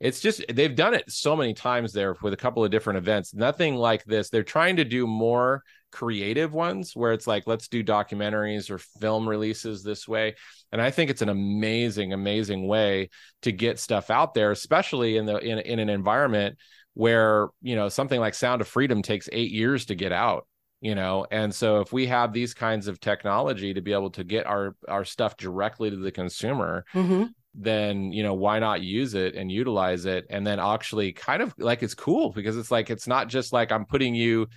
it's 0.00 0.20
just 0.20 0.44
they've 0.52 0.74
done 0.74 0.94
it 0.94 1.10
so 1.10 1.36
many 1.36 1.54
times 1.54 1.92
there 1.92 2.16
with 2.22 2.32
a 2.32 2.38
couple 2.38 2.64
of 2.64 2.70
different 2.70 2.98
events. 2.98 3.34
Nothing 3.34 3.76
like 3.76 4.04
this. 4.04 4.28
They're 4.28 4.42
trying 4.42 4.76
to 4.76 4.84
do 4.84 5.06
more 5.06 5.62
creative 5.92 6.52
ones 6.52 6.96
where 6.96 7.12
it's 7.12 7.26
like 7.26 7.46
let's 7.46 7.68
do 7.68 7.84
documentaries 7.84 8.70
or 8.70 8.78
film 8.78 9.28
releases 9.28 9.82
this 9.82 10.08
way. 10.08 10.34
And 10.72 10.80
i 10.80 10.90
think 10.90 11.10
it's 11.10 11.22
an 11.22 11.28
amazing 11.28 12.12
amazing 12.12 12.66
way 12.66 13.10
to 13.42 13.52
get 13.52 13.78
stuff 13.78 14.10
out 14.10 14.32
there 14.34 14.50
especially 14.50 15.18
in 15.18 15.26
the 15.26 15.36
in, 15.38 15.58
in 15.58 15.78
an 15.78 15.90
environment 15.90 16.56
where 16.94 17.48
you 17.60 17.76
know 17.76 17.88
something 17.88 18.18
like 18.18 18.34
sound 18.34 18.60
of 18.60 18.68
freedom 18.68 19.02
takes 19.02 19.28
eight 19.32 19.50
years 19.50 19.86
to 19.86 19.94
get 19.94 20.12
out 20.12 20.46
you 20.82 20.96
know? 20.96 21.24
And 21.30 21.54
so 21.54 21.80
if 21.80 21.92
we 21.92 22.06
have 22.08 22.32
these 22.32 22.52
kinds 22.52 22.88
of 22.88 23.00
technology 23.00 23.72
to 23.72 23.80
be 23.80 23.92
able 23.92 24.10
to 24.10 24.24
get 24.24 24.46
our 24.46 24.74
our 24.88 25.04
stuff 25.04 25.36
directly 25.38 25.88
to 25.88 25.96
the 25.96 26.10
consumer 26.10 26.84
mm-hmm. 26.92 27.26
then 27.54 28.12
you 28.12 28.24
know 28.24 28.34
why 28.34 28.58
not 28.58 28.82
use 28.82 29.14
it 29.14 29.36
and 29.36 29.50
utilize 29.50 30.04
it? 30.04 30.26
And 30.28 30.46
then 30.46 30.58
actually 30.58 31.12
kind 31.12 31.40
of 31.40 31.54
like 31.56 31.82
it's 31.82 31.94
cool 31.94 32.32
because 32.32 32.58
it's 32.58 32.70
like 32.70 32.90
it's 32.90 33.06
not 33.06 33.28
just 33.28 33.52
like 33.52 33.70
i'm 33.70 33.86
putting 33.86 34.14
you 34.14 34.48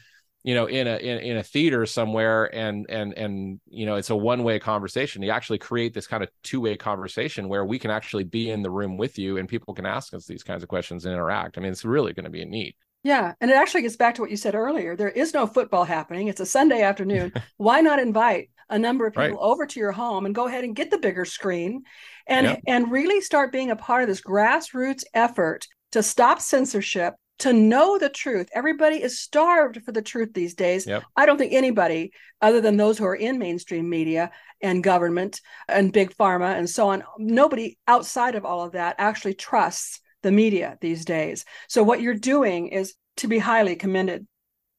you 0.45 0.53
know 0.53 0.67
in 0.67 0.85
a 0.85 0.97
in, 0.97 1.17
in 1.21 1.37
a 1.37 1.43
theater 1.43 1.87
somewhere 1.87 2.53
and 2.55 2.85
and 2.87 3.13
and 3.17 3.59
you 3.65 3.87
know 3.87 3.95
it's 3.95 4.11
a 4.11 4.15
one 4.15 4.43
way 4.43 4.59
conversation. 4.59 5.23
You 5.23 5.31
actually 5.31 5.57
create 5.57 5.95
this 5.95 6.05
kind 6.05 6.21
of 6.21 6.29
two 6.43 6.61
way 6.61 6.77
conversation 6.77 7.49
where 7.49 7.65
we 7.65 7.79
can 7.79 7.89
actually 7.89 8.25
be 8.25 8.51
in 8.51 8.61
the 8.61 8.69
room 8.69 8.95
with 8.95 9.17
you 9.17 9.37
and 9.37 9.49
people 9.49 9.73
can 9.73 9.87
ask 9.87 10.13
us 10.13 10.27
these 10.27 10.43
kinds 10.43 10.61
of 10.61 10.69
questions 10.69 11.05
and 11.05 11.13
interact. 11.15 11.57
I 11.57 11.61
mean 11.61 11.71
it's 11.71 11.83
really 11.83 12.13
going 12.13 12.25
to 12.25 12.29
be 12.29 12.45
neat. 12.45 12.75
Yeah 13.03 13.33
and 13.41 13.49
it 13.49 13.57
actually 13.57 13.81
gets 13.81 13.95
back 13.95 14.13
to 14.15 14.21
what 14.21 14.29
you 14.29 14.37
said 14.37 14.53
earlier. 14.53 14.95
There 14.95 15.09
is 15.09 15.33
no 15.33 15.47
football 15.47 15.83
happening. 15.83 16.27
It's 16.27 16.41
a 16.41 16.45
sunday 16.45 16.83
afternoon. 16.83 17.33
Why 17.57 17.81
not 17.81 17.97
invite 17.97 18.51
a 18.69 18.77
number 18.77 19.07
of 19.07 19.13
people 19.13 19.29
right. 19.29 19.37
over 19.39 19.65
to 19.65 19.79
your 19.79 19.93
home 19.93 20.27
and 20.27 20.35
go 20.35 20.47
ahead 20.47 20.63
and 20.63 20.75
get 20.75 20.91
the 20.91 20.99
bigger 20.99 21.25
screen 21.25 21.83
and 22.27 22.45
yep. 22.45 22.61
and 22.67 22.91
really 22.91 23.19
start 23.19 23.51
being 23.51 23.71
a 23.71 23.75
part 23.75 24.03
of 24.03 24.09
this 24.09 24.21
grassroots 24.21 25.05
effort 25.15 25.65
to 25.91 26.03
stop 26.03 26.39
censorship 26.39 27.15
to 27.39 27.53
know 27.53 27.97
the 27.97 28.09
truth. 28.09 28.49
Everybody 28.53 29.01
is 29.01 29.19
starved 29.19 29.81
for 29.83 29.91
the 29.91 30.01
truth 30.01 30.33
these 30.33 30.53
days. 30.53 30.87
Yep. 30.87 31.03
I 31.15 31.25
don't 31.25 31.37
think 31.37 31.53
anybody, 31.53 32.11
other 32.41 32.61
than 32.61 32.77
those 32.77 32.97
who 32.97 33.05
are 33.05 33.15
in 33.15 33.37
mainstream 33.37 33.89
media 33.89 34.31
and 34.61 34.83
government 34.83 35.41
and 35.67 35.91
big 35.91 36.15
pharma 36.15 36.57
and 36.57 36.69
so 36.69 36.89
on, 36.89 37.03
nobody 37.17 37.77
outside 37.87 38.35
of 38.35 38.45
all 38.45 38.63
of 38.63 38.73
that 38.73 38.95
actually 38.97 39.33
trusts 39.33 39.99
the 40.23 40.31
media 40.31 40.77
these 40.81 41.05
days. 41.05 41.45
So, 41.67 41.83
what 41.83 42.01
you're 42.01 42.13
doing 42.15 42.67
is 42.69 42.95
to 43.17 43.27
be 43.27 43.37
highly 43.37 43.75
commended. 43.75 44.25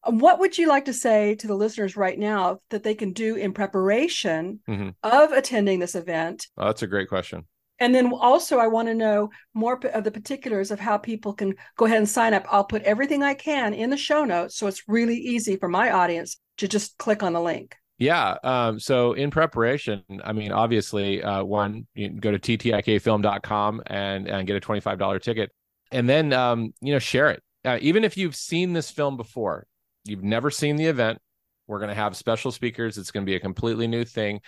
What 0.05 0.39
would 0.39 0.57
you 0.57 0.69
like 0.69 0.85
to 0.85 0.93
say 0.93 1.35
to 1.37 1.47
the 1.47 1.55
listeners 1.55 1.97
right 1.97 2.19
now 2.19 2.59
that 2.71 2.85
they 2.85 2.95
can 2.95 3.13
do 3.13 3.35
in 3.35 3.53
preparation 3.53 4.61
mm-hmm. 4.69 4.91
of 5.03 5.33
attending 5.33 5.81
this 5.81 5.95
event? 5.95 6.47
Oh, 6.57 6.67
that's 6.67 6.83
a 6.83 6.87
great 6.87 7.09
question. 7.09 7.45
And 7.79 7.95
then 7.95 8.13
also, 8.13 8.59
I 8.59 8.67
want 8.69 8.89
to 8.89 8.95
know 8.95 9.31
more 9.53 9.79
of 9.93 10.05
the 10.05 10.11
particulars 10.11 10.71
of 10.71 10.81
how 10.81 10.97
people 10.97 11.35
can 11.35 11.55
go 11.77 11.85
ahead 11.85 11.99
and 11.99 12.09
sign 12.09 12.33
up. 12.33 12.47
I'll 12.51 12.65
put 12.65 12.83
everything 12.83 13.23
I 13.23 13.35
can 13.35 13.75
in 13.75 13.91
the 13.91 13.97
show 13.97 14.25
notes. 14.25 14.57
So 14.57 14.67
it's 14.67 14.89
really 14.89 15.17
easy 15.17 15.57
for 15.57 15.69
my 15.69 15.91
audience 15.91 16.39
to 16.59 16.69
just 16.69 16.97
click 16.99 17.23
on 17.23 17.35
the 17.35 17.41
link. 17.41 17.77
Yeah. 17.99 18.37
Um, 18.43 18.79
so 18.79 19.13
in 19.13 19.31
preparation, 19.31 20.03
I 20.25 20.33
mean, 20.33 20.53
obviously, 20.53 21.23
uh, 21.23 21.45
one, 21.45 21.87
you 21.95 22.09
can 22.09 22.19
go 22.19 22.31
to 22.31 22.39
ttikfilm.com 22.39 23.83
and, 23.87 24.29
and 24.29 24.47
get 24.47 24.57
a 24.57 24.61
$25 24.61 25.23
ticket. 25.23 25.51
And 25.93 26.09
then, 26.09 26.33
um, 26.33 26.75
you 26.81 26.93
know, 26.93 26.99
share 26.99 27.31
it. 27.31 27.43
Uh, 27.65 27.79
even 27.81 28.05
if 28.05 28.17
you've 28.17 28.37
seen 28.37 28.73
this 28.73 28.91
film 28.91 29.17
before, 29.17 29.67
you've 30.05 30.23
never 30.23 30.51
seen 30.51 30.77
the 30.77 30.87
event, 30.87 31.19
we're 31.67 31.79
going 31.79 31.89
to 31.89 31.95
have 31.95 32.17
special 32.17 32.53
speakers. 32.53 32.97
It's 32.97 33.11
going 33.11 33.25
to 33.25 33.31
be 33.31 33.37
a 33.37 33.41
completely 33.41 33.87
new 33.87 34.05
thing 34.05 34.41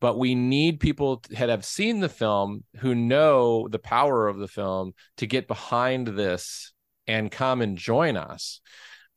but 0.00 0.18
we 0.18 0.34
need 0.34 0.80
people 0.80 1.22
that 1.30 1.48
have 1.48 1.64
seen 1.64 2.00
the 2.00 2.08
film 2.08 2.64
who 2.78 2.94
know 2.94 3.68
the 3.68 3.78
power 3.78 4.28
of 4.28 4.38
the 4.38 4.48
film 4.48 4.92
to 5.18 5.26
get 5.26 5.46
behind 5.46 6.08
this 6.08 6.72
and 7.06 7.30
come 7.30 7.60
and 7.60 7.76
join 7.76 8.16
us 8.16 8.60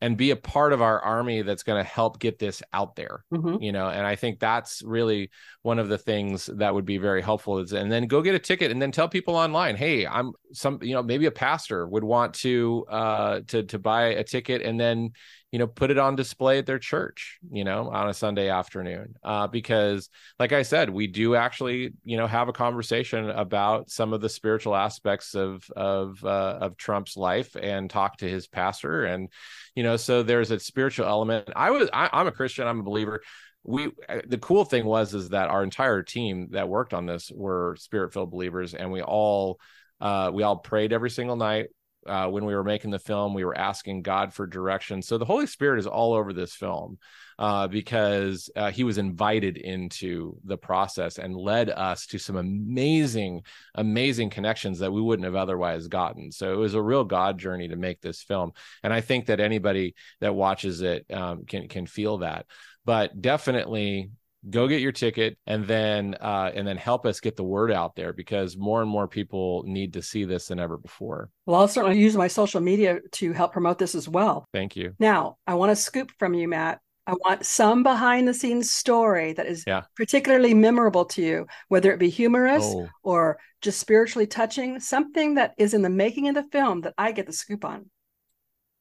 and 0.04 0.17
be 0.17 0.32
a 0.32 0.36
part 0.36 0.74
of 0.74 0.82
our 0.82 1.00
army 1.00 1.43
that's 1.43 1.63
going 1.63 1.82
to 1.82 1.89
help 1.89 2.19
get 2.19 2.38
this 2.38 2.62
out 2.74 2.96
there 2.98 3.24
mm-hmm. 3.34 3.62
you 3.63 3.72
know 3.72 3.88
and 3.88 4.06
i 4.06 4.15
think 4.15 4.38
that's 4.38 4.82
really 4.84 5.30
one 5.62 5.80
of 5.80 5.88
the 5.88 5.98
things 5.98 6.50
that 6.58 6.74
would 6.74 6.84
be 6.84 6.98
very 6.98 7.22
helpful 7.22 7.60
is 7.60 7.72
and 7.72 7.89
then 7.89 8.06
go 8.06 8.22
get 8.22 8.36
a 8.36 8.39
ticket 8.39 8.69
and 8.69 8.82
then 8.82 8.91
tell 8.91 9.08
people 9.08 9.36
online 9.36 9.78
hey 9.78 10.06
i'm 10.06 10.34
some 10.52 10.78
you 10.82 10.93
know 10.93 11.02
maybe 11.02 11.26
a 11.26 11.32
pastor 11.32 11.88
would 11.88 12.04
want 12.04 12.34
to 12.34 12.86
uh 12.89 13.39
to 13.48 13.63
to 13.63 13.80
buy 13.80 14.08
a 14.08 14.24
ticket 14.26 14.62
and 14.62 14.78
then 14.78 15.12
you 15.53 15.59
know 15.59 15.67
put 15.67 15.91
it 15.91 15.99
on 15.99 16.15
display 16.15 16.57
at 16.57 16.65
their 16.65 16.79
church 16.79 17.37
you 17.51 17.63
know 17.63 17.87
on 17.89 18.09
a 18.09 18.13
sunday 18.13 18.49
afternoon 18.49 19.13
uh, 19.23 19.47
because 19.47 20.09
like 20.39 20.51
i 20.51 20.63
said 20.63 20.89
we 20.89 21.05
do 21.05 21.35
actually 21.35 21.93
you 22.03 22.17
know 22.17 22.25
have 22.25 22.49
a 22.49 22.53
conversation 22.53 23.29
about 23.29 23.89
some 23.89 24.13
of 24.13 24.19
the 24.19 24.29
spiritual 24.29 24.75
aspects 24.75 25.35
of 25.35 25.63
of 25.75 26.23
uh, 26.25 26.57
of 26.61 26.75
trump's 26.75 27.15
life 27.15 27.55
and 27.55 27.89
talk 27.89 28.17
to 28.17 28.29
his 28.29 28.47
pastor. 28.47 29.05
And 29.05 29.29
you 29.75 29.83
know 29.83 29.95
so 29.97 30.23
there's 30.23 30.51
a 30.51 30.59
spiritual 30.59 31.05
element. 31.05 31.49
I 31.55 31.71
was 31.71 31.89
I, 31.93 32.09
i'm 32.11 32.27
a 32.27 32.31
christian 32.31 32.67
i'm 32.67 32.79
a 32.79 32.83
believer. 32.83 33.21
We 33.63 33.91
uh, 34.09 34.21
the 34.27 34.39
cool 34.39 34.65
thing 34.65 34.85
was 34.85 35.13
is 35.13 35.29
that 35.29 35.49
our 35.49 35.63
entire 35.63 36.03
team 36.03 36.49
that 36.51 36.67
worked 36.67 36.93
on 36.93 37.05
this 37.05 37.31
were 37.33 37.77
spirit 37.79 38.11
filled 38.11 38.31
believers 38.31 38.73
and 38.73 38.91
we 38.91 39.01
all 39.01 39.59
uh, 40.01 40.31
we 40.33 40.43
all 40.43 40.57
prayed 40.57 40.91
every 40.91 41.09
single 41.09 41.37
night 41.37 41.67
uh, 42.07 42.27
when 42.27 42.45
we 42.45 42.55
were 42.55 42.63
making 42.63 42.91
the 42.91 42.99
film, 42.99 43.33
we 43.33 43.45
were 43.45 43.57
asking 43.57 44.01
God 44.01 44.33
for 44.33 44.45
direction. 44.45 45.01
So 45.01 45.17
the 45.17 45.25
Holy 45.25 45.47
Spirit 45.47 45.79
is 45.79 45.87
all 45.87 46.13
over 46.13 46.33
this 46.33 46.53
film 46.53 46.97
uh, 47.39 47.67
because 47.67 48.49
uh, 48.55 48.71
He 48.71 48.83
was 48.83 48.97
invited 48.97 49.57
into 49.57 50.37
the 50.43 50.57
process 50.57 51.17
and 51.17 51.35
led 51.35 51.69
us 51.69 52.05
to 52.07 52.17
some 52.19 52.35
amazing, 52.35 53.43
amazing 53.75 54.29
connections 54.29 54.79
that 54.79 54.91
we 54.91 55.01
wouldn't 55.01 55.25
have 55.25 55.35
otherwise 55.35 55.87
gotten. 55.87 56.31
So 56.31 56.53
it 56.53 56.57
was 56.57 56.73
a 56.73 56.81
real 56.81 57.03
God 57.03 57.37
journey 57.37 57.67
to 57.69 57.75
make 57.75 58.01
this 58.01 58.21
film, 58.21 58.53
and 58.83 58.93
I 58.93 59.01
think 59.01 59.27
that 59.27 59.39
anybody 59.39 59.95
that 60.21 60.35
watches 60.35 60.81
it 60.81 61.05
um, 61.11 61.45
can 61.45 61.67
can 61.67 61.85
feel 61.85 62.19
that. 62.19 62.45
But 62.85 63.21
definitely, 63.21 64.11
go 64.49 64.67
get 64.67 64.82
your 64.82 64.91
ticket 64.91 65.38
and 65.47 65.65
then 65.65 66.15
uh, 66.19 66.51
and 66.53 66.67
then 66.67 66.77
help 66.77 67.06
us 67.06 67.19
get 67.19 67.36
the 67.36 67.43
word 67.43 67.71
out 67.71 67.95
there 67.95 68.13
because 68.13 68.58
more 68.58 68.82
and 68.82 68.89
more 68.89 69.08
people 69.08 69.63
need 69.65 69.93
to 69.93 70.01
see 70.01 70.25
this 70.25 70.47
than 70.47 70.60
ever 70.60 70.77
before 70.77 71.29
well 71.45 71.62
i'll 71.62 71.67
certainly 71.67 71.99
use 71.99 72.15
my 72.15 72.27
social 72.27 72.62
media 72.62 72.99
to 73.12 73.32
help 73.32 73.53
promote 73.53 73.77
this 73.77 73.95
as 73.95 74.08
well 74.10 74.45
thank 74.53 74.75
you 74.75 74.93
now 74.99 75.38
i 75.47 75.53
want 75.53 75.69
to 75.69 75.75
scoop 75.75 76.12
from 76.19 76.34
you 76.34 76.47
matt 76.47 76.79
I 77.06 77.13
want 77.13 77.45
some 77.45 77.84
behind 77.84 78.27
the 78.27 78.34
scenes 78.34 78.73
story 78.73 79.34
that 79.34 79.45
is 79.45 79.65
yeah. 79.67 79.82
particularly 79.95 80.53
memorable 80.53 81.03
to 81.06 81.21
you, 81.21 81.47
whether 81.67 81.91
it 81.91 81.99
be 81.99 82.10
humorous 82.10 82.63
oh. 82.63 82.88
or 83.03 83.39
just 83.62 83.79
spiritually 83.79 84.25
touching, 84.25 84.79
something 84.79 85.36
that 85.36 85.53
is 85.58 85.73
in 85.73 85.82
the 85.82 85.89
making 85.89 86.29
of 86.29 86.36
the 86.36 86.43
film 86.43 86.82
that 86.82 86.93
I 86.97 87.12
get 87.12 87.25
the 87.25 87.34
scoop 87.34 87.65
on. 87.65 87.89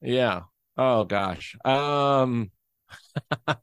Yeah. 0.01 0.43
Oh 0.77 1.03
gosh. 1.05 1.57
Um 1.65 2.53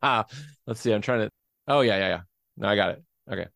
let's 0.04 0.82
see. 0.82 0.92
I'm 0.92 1.02
trying 1.02 1.22
to 1.22 1.32
Oh 1.70 1.82
yeah, 1.82 1.98
yeah, 1.98 2.08
yeah. 2.08 2.22
No, 2.58 2.68
I 2.68 2.76
got 2.76 2.92
it. 2.92 3.04
Okay. 3.32 3.48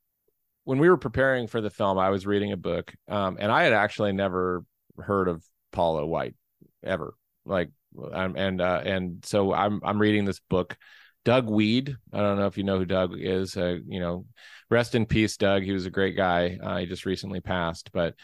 When 0.65 0.77
we 0.77 0.87
were 0.87 0.97
preparing 0.97 1.47
for 1.47 1.59
the 1.59 1.69
film, 1.69 1.97
I 1.97 2.09
was 2.09 2.25
reading 2.25 2.53
a 2.53 2.57
book, 2.57 2.93
um, 3.09 3.37
and 3.39 3.51
I 3.51 3.63
had 3.63 3.73
actually 3.73 4.13
never 4.13 4.63
heard 4.97 5.27
of 5.27 5.43
Paula 5.71 6.05
White 6.05 6.35
ever. 6.83 7.15
Like 7.45 7.71
I'm, 8.13 8.37
and 8.37 8.61
uh, 8.61 8.81
and 8.85 9.25
so 9.25 9.53
I'm 9.53 9.81
I'm 9.83 9.99
reading 9.99 10.25
this 10.25 10.39
book. 10.49 10.77
Doug 11.25 11.49
Wead. 11.49 11.95
I 12.11 12.19
don't 12.19 12.37
know 12.37 12.47
if 12.47 12.57
you 12.57 12.63
know 12.63 12.77
who 12.77 12.85
Doug 12.85 13.13
is. 13.17 13.57
Uh, 13.57 13.77
you 13.87 13.99
know, 13.99 14.25
rest 14.69 14.93
in 14.93 15.05
peace, 15.05 15.37
Doug. 15.37 15.63
He 15.63 15.71
was 15.71 15.85
a 15.85 15.91
great 15.91 16.15
guy. 16.15 16.57
Uh, 16.61 16.77
he 16.77 16.85
just 16.85 17.05
recently 17.05 17.39
passed, 17.39 17.91
but 17.91 18.15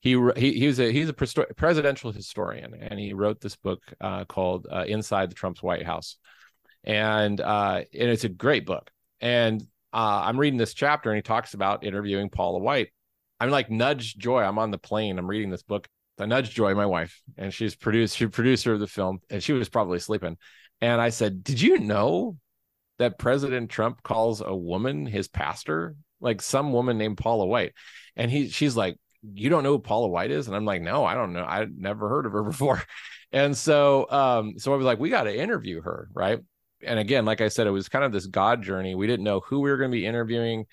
he 0.00 0.18
he 0.36 0.52
he's 0.54 0.80
a 0.80 0.90
he's 0.90 1.08
a 1.08 1.12
presidential 1.12 2.12
historian, 2.12 2.74
and 2.74 2.98
he 2.98 3.12
wrote 3.12 3.40
this 3.40 3.56
book 3.56 3.82
uh, 4.00 4.24
called 4.24 4.66
uh, 4.70 4.84
"Inside 4.86 5.30
the 5.30 5.34
Trump's 5.34 5.62
White 5.62 5.84
House," 5.84 6.16
and 6.84 7.40
uh, 7.40 7.82
and 7.92 8.10
it's 8.10 8.24
a 8.24 8.28
great 8.28 8.66
book. 8.66 8.90
And 9.20 9.62
uh, 9.92 10.22
I'm 10.24 10.38
reading 10.38 10.58
this 10.58 10.74
chapter, 10.74 11.10
and 11.10 11.16
he 11.16 11.22
talks 11.22 11.54
about 11.54 11.84
interviewing 11.84 12.30
Paula 12.30 12.58
White. 12.58 12.88
I'm 13.38 13.50
like 13.50 13.70
nudge 13.70 14.16
Joy. 14.16 14.42
I'm 14.42 14.58
on 14.58 14.70
the 14.70 14.78
plane. 14.78 15.18
I'm 15.18 15.26
reading 15.26 15.50
this 15.50 15.62
book, 15.62 15.88
I 16.20 16.26
nudged 16.26 16.52
Joy, 16.52 16.74
my 16.74 16.86
wife, 16.86 17.22
and 17.36 17.52
she's 17.52 17.74
produced, 17.74 18.16
she 18.16 18.26
producer 18.26 18.74
of 18.74 18.80
the 18.80 18.86
film, 18.86 19.20
and 19.30 19.42
she 19.42 19.52
was 19.52 19.68
probably 19.68 19.98
sleeping. 19.98 20.36
And 20.80 21.00
I 21.00 21.08
said, 21.10 21.42
Did 21.42 21.60
you 21.60 21.78
know 21.78 22.36
that 22.98 23.18
President 23.18 23.70
Trump 23.70 24.02
calls 24.02 24.40
a 24.40 24.54
woman 24.54 25.06
his 25.06 25.28
pastor? 25.28 25.96
Like 26.20 26.42
some 26.42 26.72
woman 26.72 26.98
named 26.98 27.16
Paula 27.16 27.46
White. 27.46 27.72
And 28.16 28.30
he 28.30 28.48
she's 28.48 28.76
like, 28.76 28.96
You 29.22 29.48
don't 29.48 29.62
know 29.62 29.72
who 29.72 29.78
Paula 29.78 30.08
White 30.08 30.30
is? 30.30 30.46
And 30.46 30.56
I'm 30.56 30.66
like, 30.66 30.82
No, 30.82 31.04
I 31.04 31.14
don't 31.14 31.32
know. 31.32 31.46
I'd 31.46 31.76
never 31.76 32.08
heard 32.08 32.26
of 32.26 32.32
her 32.32 32.42
before. 32.44 32.82
And 33.32 33.56
so 33.56 34.10
um, 34.10 34.58
so 34.58 34.72
I 34.72 34.76
was 34.76 34.84
like, 34.84 34.98
we 34.98 35.08
got 35.08 35.24
to 35.24 35.36
interview 35.36 35.80
her, 35.82 36.08
right? 36.12 36.40
And 36.84 36.98
again, 36.98 37.24
like 37.24 37.40
I 37.40 37.48
said, 37.48 37.66
it 37.66 37.70
was 37.70 37.88
kind 37.88 38.04
of 38.04 38.12
this 38.12 38.26
God 38.26 38.62
journey. 38.62 38.94
We 38.94 39.06
didn't 39.06 39.24
know 39.24 39.40
who 39.40 39.60
we 39.60 39.70
were 39.70 39.76
going 39.76 39.90
to 39.90 39.96
be 39.96 40.06
interviewing. 40.06 40.66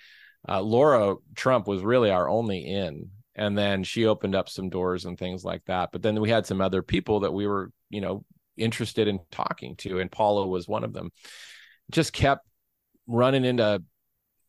Uh, 0.48 0.62
Lara 0.62 1.16
Trump 1.36 1.68
was 1.68 1.84
really 1.84 2.10
our 2.10 2.30
only 2.30 2.66
in 2.66 3.10
and 3.38 3.56
then 3.58 3.84
she 3.84 4.06
opened 4.06 4.36
up 4.36 4.50
some 4.50 4.70
doors 4.70 5.06
and 5.06 5.18
things 5.18 5.46
like 5.46 5.64
that 5.66 5.92
but 5.92 6.02
then 6.02 6.20
we 6.20 6.30
had 6.30 6.46
some 6.46 6.60
other 6.60 6.82
people 6.82 7.22
that 7.22 7.34
we 7.34 7.48
were 7.48 7.72
you 7.90 8.02
know 8.02 8.26
interested 8.58 9.08
in 9.08 9.20
talking 9.32 9.76
to 9.76 10.00
and 10.00 10.12
paula 10.12 10.46
was 10.46 10.68
one 10.68 10.84
of 10.84 10.92
them 10.92 11.12
just 11.92 12.12
kept 12.12 12.46
running 13.06 13.46
into 13.46 13.82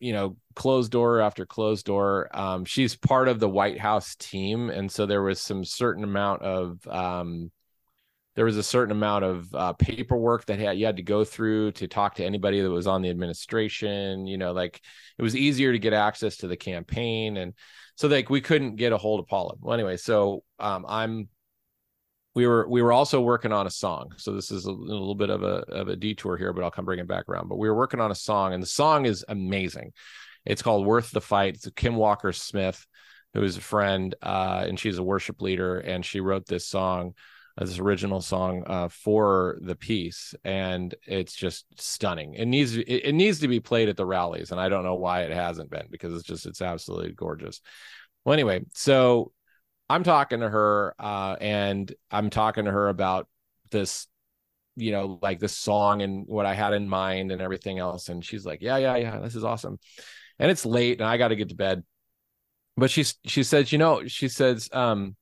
you 0.01 0.13
know 0.13 0.37
closed 0.55 0.91
door 0.91 1.21
after 1.21 1.45
closed 1.45 1.87
door 1.87 2.29
um, 2.33 2.65
she's 2.65 2.97
part 2.97 3.29
of 3.29 3.39
the 3.39 3.49
white 3.49 3.79
house 3.79 4.17
team 4.17 4.71
and 4.71 4.91
so 4.91 5.07
there 5.07 5.23
was 5.23 5.41
some 5.41 5.65
certain 5.65 6.03
amount 6.03 6.43
of 6.43 6.85
um, 6.89 7.51
there 8.39 8.45
was 8.45 8.57
a 8.57 8.63
certain 8.63 8.93
amount 8.93 9.25
of 9.25 9.53
uh, 9.53 9.73
paperwork 9.73 10.47
that 10.47 10.61
had, 10.61 10.79
you 10.79 10.87
had 10.87 10.97
to 10.97 11.03
go 11.03 11.25
through 11.25 11.73
to 11.73 11.89
talk 11.89 12.15
to 12.15 12.25
anybody 12.25 12.61
that 12.61 12.71
was 12.71 12.87
on 12.87 13.03
the 13.03 13.11
administration 13.11 14.29
you 14.29 14.39
know 14.39 14.53
like 14.53 14.81
it 15.19 15.23
was 15.23 15.35
easier 15.35 15.73
to 15.73 15.79
get 15.81 15.93
access 15.93 16.37
to 16.37 16.47
the 16.47 16.57
campaign 16.57 17.37
and 17.37 17.53
so 17.99 18.07
like 18.07 18.31
we 18.31 18.41
couldn't 18.41 18.77
get 18.77 18.93
a 18.93 18.97
hold 18.97 19.19
of 19.19 19.27
Paula. 19.27 19.55
Well, 19.61 19.75
anyway, 19.75 19.97
so 19.97 20.45
um, 20.61 20.87
I'm 20.89 21.29
we 22.33 22.47
were 22.47 22.69
we 22.69 22.81
were 22.81 22.93
also 22.93 23.21
working 23.21 23.53
on 23.53 23.67
a 23.67 23.71
song. 23.71 24.15
So 24.19 24.35
this 24.35 24.53
is 24.53 24.67
a, 24.67 24.71
a, 24.71 24.73
little 24.73 25.17
bit 25.17 25.31
of 25.31 25.43
a 25.43 25.65
of 25.69 25.89
a 25.89 25.97
detour 25.97 26.37
here, 26.37 26.53
but 26.53 26.63
I'll 26.63 26.71
come 26.71 26.85
bring 26.85 27.01
it 27.01 27.09
back 27.09 27.29
around. 27.29 27.49
But 27.49 27.59
we 27.59 27.69
were 27.69 27.75
working 27.75 27.99
on 27.99 28.13
a 28.13 28.15
song, 28.15 28.55
and 28.55 28.63
the 28.63 28.69
song 28.69 29.05
is 29.05 29.25
amazing. 29.29 29.95
It's 30.47 30.63
called 30.63 30.87
"Worth 30.87 31.11
the 31.11 31.21
Fight." 31.21 31.57
It's 31.57 31.69
Kim 31.75 31.97
Walker 31.97 32.33
Smith, 32.33 32.87
who 33.35 33.43
is 33.43 33.57
a 33.57 33.61
friend, 33.61 34.15
uh, 34.23 34.65
and 34.69 34.79
she's 34.79 34.99
a 34.99 35.03
worship 35.03 35.43
leader, 35.43 35.81
and 35.81 36.07
she 36.07 36.21
wrote 36.21 36.47
this 36.47 36.69
song 36.69 37.15
this 37.67 37.79
original 37.79 38.21
song 38.21 38.63
uh, 38.67 38.89
for 38.89 39.59
the 39.61 39.75
piece, 39.75 40.35
and 40.45 40.95
it's 41.07 41.35
just 41.35 41.67
stunning. 41.81 42.35
It 42.35 42.47
needs 42.47 42.77
it, 42.77 42.87
it, 42.87 43.15
needs 43.15 43.41
to 43.41 43.49
be 43.49 43.61
played 43.61 43.89
at 43.89 43.97
the 43.97 44.07
rallies, 44.07 44.53
and 44.53 44.61
I 44.61 44.69
don't 44.69 44.85
know 44.85 44.95
why 44.95 45.23
it 45.23 45.33
hasn't 45.33 45.71
been 45.71 45.87
because 45.91 46.15
it's 46.15 46.27
just 46.27 46.47
it's 46.47 46.63
absolutely 46.63 47.13
gorgeous. 47.13 47.61
Well, 48.25 48.35
anyway, 48.35 48.65
so 48.75 49.33
I'm 49.89 50.05
talking 50.05 50.41
to 50.41 50.49
her, 50.49 50.95
uh, 50.99 51.37
and 51.41 51.93
I'm 52.11 52.31
talking 52.31 52.67
to 52.67 52.71
her 52.71 52.89
about 52.89 53.29
this, 53.71 54.07
you 54.77 54.93
know, 54.93 55.19
like 55.21 55.41
this 55.41 55.57
song 55.57 56.03
and 56.03 56.27
what 56.27 56.47
I 56.47 56.55
had 56.55 56.75
in 56.75 56.89
mind 56.89 57.33
and 57.33 57.43
everything 57.43 57.79
else, 57.79 58.09
and 58.09 58.25
she's 58.25 58.47
like, 58.47 58.63
"Yeah, 58.63 58.77
yeah, 58.77 58.97
yeah, 58.97 59.19
this 59.19 59.35
is 59.35 59.45
awesome," 59.45 59.79
and 60.39 60.51
it's 60.51 60.65
late, 60.65 61.01
and 61.01 61.09
I 61.09 61.17
got 61.17 61.29
to 61.29 61.37
get 61.37 61.49
to 61.49 61.57
bed. 61.57 61.83
But 62.77 62.91
she 62.93 63.05
she 63.25 63.43
says, 63.43 63.73
you 63.73 63.79
know, 63.79 64.07
she 64.07 64.29
says, 64.29 64.69
um, 64.73 65.17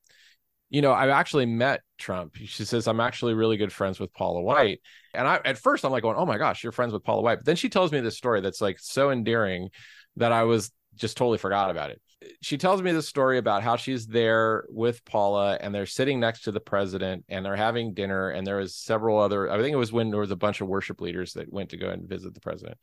you 0.68 0.83
know, 0.83 0.92
I've 0.92 1.11
actually 1.11 1.46
met 1.46 1.83
Trump. 1.98 2.37
She 2.37 2.64
says, 2.64 2.88
I'm 2.88 3.00
actually 3.00 3.35
really 3.35 3.57
good 3.57 3.72
friends 3.72 4.00
with 4.00 4.12
Paula 4.12 4.42
White. 4.42 4.81
And 5.14 5.26
I, 5.26 5.40
at 5.44 5.59
first, 5.59 5.85
I'm 5.85 5.92
like 5.92 6.02
going, 6.02 6.16
oh 6.16 6.26
my 6.26 6.38
gosh, 6.38 6.62
you're 6.62 6.72
friends 6.72 6.92
with 6.92 7.05
Paula 7.05 7.22
White. 7.22 7.37
But 7.37 7.46
then 7.46 7.57
she 7.57 7.68
tells 7.68 7.92
me 7.92 8.00
this 8.00 8.16
story 8.16 8.40
that's 8.40 8.61
like 8.61 8.79
so 8.81 9.11
endearing 9.11 9.70
that 10.16 10.33
I 10.33 10.42
was 10.42 10.72
just 10.96 11.16
totally 11.16 11.38
forgot 11.38 11.70
about 11.70 11.90
it. 11.90 12.00
She 12.40 12.59
tells 12.59 12.83
me 12.83 12.92
this 12.92 13.07
story 13.07 13.38
about 13.38 13.62
how 13.62 13.76
she's 13.76 14.07
there 14.07 14.64
with 14.68 15.05
Paula 15.05 15.59
and 15.61 15.74
they're 15.74 15.87
sitting 15.87 16.18
next 16.18 16.42
to 16.42 16.52
the 16.52 16.61
president 16.61 17.24
and 17.29 17.44
they're 17.44 17.55
having 17.55 17.94
dinner. 17.94 18.31
And 18.31 18.46
there 18.46 18.57
was 18.57 18.74
several 18.74 19.18
other, 19.18 19.50
I 19.50 19.61
think 19.61 19.72
it 19.72 19.79
was 19.79 19.92
when 19.92 20.11
there 20.11 20.20
was 20.20 20.31
a 20.31 20.37
bunch 20.37 20.61
of 20.61 20.68
worship 20.68 21.00
leaders 21.00 21.35
that 21.35 21.52
went 21.52 21.70
to 21.70 21.76
go 21.76 21.90
and 21.90 22.09
visit 22.09 22.35
the 22.35 22.40
president. 22.40 22.79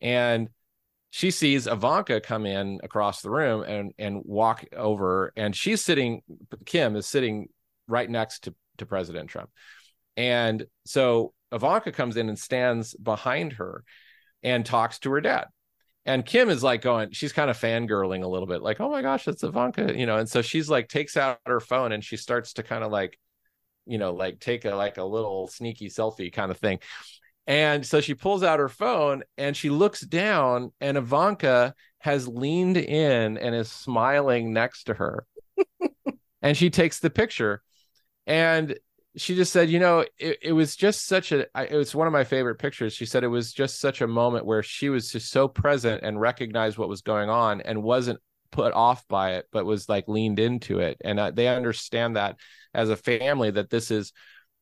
And 0.00 0.48
she 1.14 1.30
sees 1.30 1.68
Ivanka 1.68 2.20
come 2.20 2.44
in 2.44 2.80
across 2.82 3.22
the 3.22 3.30
room 3.30 3.62
and 3.62 3.92
and 4.00 4.22
walk 4.24 4.64
over, 4.76 5.32
and 5.36 5.54
she's 5.54 5.80
sitting. 5.80 6.22
Kim 6.66 6.96
is 6.96 7.06
sitting 7.06 7.50
right 7.86 8.10
next 8.10 8.40
to 8.44 8.54
to 8.78 8.86
President 8.86 9.30
Trump, 9.30 9.48
and 10.16 10.66
so 10.84 11.32
Ivanka 11.52 11.92
comes 11.92 12.16
in 12.16 12.28
and 12.28 12.36
stands 12.36 12.96
behind 12.96 13.52
her, 13.52 13.84
and 14.42 14.66
talks 14.66 14.98
to 14.98 15.12
her 15.12 15.20
dad. 15.20 15.44
And 16.04 16.26
Kim 16.26 16.50
is 16.50 16.64
like 16.64 16.82
going, 16.82 17.12
she's 17.12 17.32
kind 17.32 17.48
of 17.48 17.56
fangirling 17.56 18.24
a 18.24 18.28
little 18.28 18.48
bit, 18.48 18.60
like, 18.60 18.80
oh 18.80 18.90
my 18.90 19.00
gosh, 19.00 19.24
that's 19.24 19.44
Ivanka, 19.44 19.96
you 19.96 20.06
know. 20.06 20.16
And 20.16 20.28
so 20.28 20.42
she's 20.42 20.68
like 20.68 20.88
takes 20.88 21.16
out 21.16 21.38
her 21.46 21.60
phone 21.60 21.92
and 21.92 22.02
she 22.02 22.16
starts 22.16 22.54
to 22.54 22.64
kind 22.64 22.82
of 22.82 22.90
like, 22.90 23.16
you 23.86 23.98
know, 23.98 24.14
like 24.14 24.40
take 24.40 24.64
a 24.64 24.74
like 24.74 24.98
a 24.98 25.04
little 25.04 25.46
sneaky 25.46 25.86
selfie 25.90 26.32
kind 26.32 26.50
of 26.50 26.58
thing. 26.58 26.80
And 27.46 27.84
so 27.84 28.00
she 28.00 28.14
pulls 28.14 28.42
out 28.42 28.58
her 28.58 28.68
phone 28.68 29.22
and 29.36 29.56
she 29.56 29.68
looks 29.70 30.00
down, 30.00 30.72
and 30.80 30.96
Ivanka 30.96 31.74
has 31.98 32.26
leaned 32.26 32.76
in 32.76 33.38
and 33.38 33.54
is 33.54 33.70
smiling 33.70 34.52
next 34.52 34.84
to 34.84 34.94
her. 34.94 35.26
and 36.42 36.56
she 36.56 36.70
takes 36.70 37.00
the 37.00 37.10
picture. 37.10 37.62
And 38.26 38.78
she 39.16 39.36
just 39.36 39.52
said, 39.52 39.70
you 39.70 39.78
know, 39.78 40.04
it, 40.18 40.38
it 40.42 40.52
was 40.52 40.74
just 40.74 41.06
such 41.06 41.32
a, 41.32 41.46
it 41.70 41.76
was 41.76 41.94
one 41.94 42.06
of 42.06 42.12
my 42.12 42.24
favorite 42.24 42.56
pictures. 42.56 42.94
She 42.94 43.06
said 43.06 43.24
it 43.24 43.28
was 43.28 43.52
just 43.52 43.78
such 43.78 44.00
a 44.00 44.06
moment 44.06 44.46
where 44.46 44.62
she 44.62 44.88
was 44.88 45.12
just 45.12 45.30
so 45.30 45.46
present 45.46 46.02
and 46.02 46.20
recognized 46.20 46.78
what 46.78 46.88
was 46.88 47.02
going 47.02 47.30
on 47.30 47.60
and 47.60 47.82
wasn't 47.82 48.20
put 48.50 48.72
off 48.72 49.06
by 49.08 49.34
it, 49.34 49.46
but 49.52 49.66
was 49.66 49.88
like 49.88 50.08
leaned 50.08 50.38
into 50.38 50.78
it. 50.78 50.96
And 51.04 51.20
uh, 51.20 51.30
they 51.30 51.48
understand 51.48 52.16
that 52.16 52.36
as 52.72 52.90
a 52.90 52.96
family 52.96 53.50
that 53.50 53.70
this 53.70 53.90
is 53.90 54.12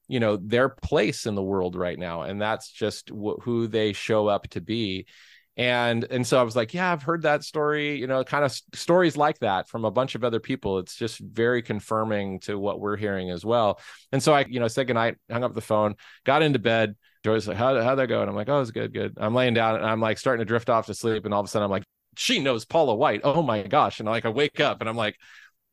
you 0.09 0.21
know 0.21 0.37
their 0.37 0.69
place 0.69 1.27
in 1.27 1.35
the 1.35 1.43
world 1.43 1.77
right 1.77 1.99
now 1.99 2.23
and 2.23 2.41
that's 2.41 2.71
just 2.71 3.09
wh- 3.11 3.41
who 3.43 3.67
they 3.67 3.93
show 3.93 4.29
up 4.29 4.49
to 4.49 4.61
be. 4.61 5.07
And 5.55 6.05
and 6.05 6.27
so 6.27 6.41
i 6.41 6.43
was 6.43 6.57
like 6.57 6.73
yeah 6.73 6.91
i've 6.91 7.03
heard 7.03 7.23
that 7.23 7.45
story 7.45 7.99
you 8.01 8.07
know 8.07 8.25
kind 8.25 8.43
of 8.43 8.59
stories 8.75 9.19
like 9.19 9.38
that 9.41 9.69
from 9.69 9.85
a 9.85 9.91
bunch 9.91 10.15
of 10.15 10.25
other 10.25 10.41
people. 10.41 10.79
It's 10.79 10.97
just 10.97 11.19
very 11.19 11.61
confirming 11.61 12.41
to 12.41 12.59
what 12.59 12.81
we're 12.81 12.97
hearing 12.97 13.31
as 13.31 13.45
well. 13.45 13.79
And 14.12 14.23
so 14.23 14.33
i 14.33 14.47
you 14.49 14.61
know 14.61 14.69
said 14.69 14.87
goodnight 14.87 15.17
hung 15.31 15.45
up 15.45 15.53
the 15.53 15.61
phone 15.61 15.97
got 16.25 16.43
into 16.43 16.59
bed. 16.59 16.97
Joy's 17.23 17.47
like 17.47 17.59
how, 17.59 17.79
how'd 17.83 17.99
that 17.99 18.07
go? 18.07 18.23
And 18.23 18.31
i'm 18.31 18.37
like 18.37 18.49
oh 18.49 18.62
it's 18.62 18.71
good 18.71 18.95
good. 18.95 19.12
I'm 19.19 19.35
laying 19.35 19.53
down 19.53 19.77
and 19.77 19.85
i'm 19.85 20.01
like 20.01 20.17
starting 20.17 20.41
to 20.41 20.49
drift 20.49 20.71
off 20.71 20.87
to 20.87 20.95
sleep 20.95 21.27
and 21.27 21.35
all 21.35 21.41
of 21.41 21.47
a 21.47 21.49
sudden 21.51 21.65
i'm 21.65 21.71
like 21.71 21.85
she 22.17 22.41
knows 22.41 22.65
paula 22.65 22.95
white. 22.95 23.21
Oh 23.23 23.43
my 23.43 23.62
gosh. 23.62 24.01
And 24.01 24.09
like 24.09 24.25
i 24.25 24.31
wake 24.31 24.59
up 24.59 24.81
and 24.81 24.88
i'm 24.88 24.97
like 24.97 25.19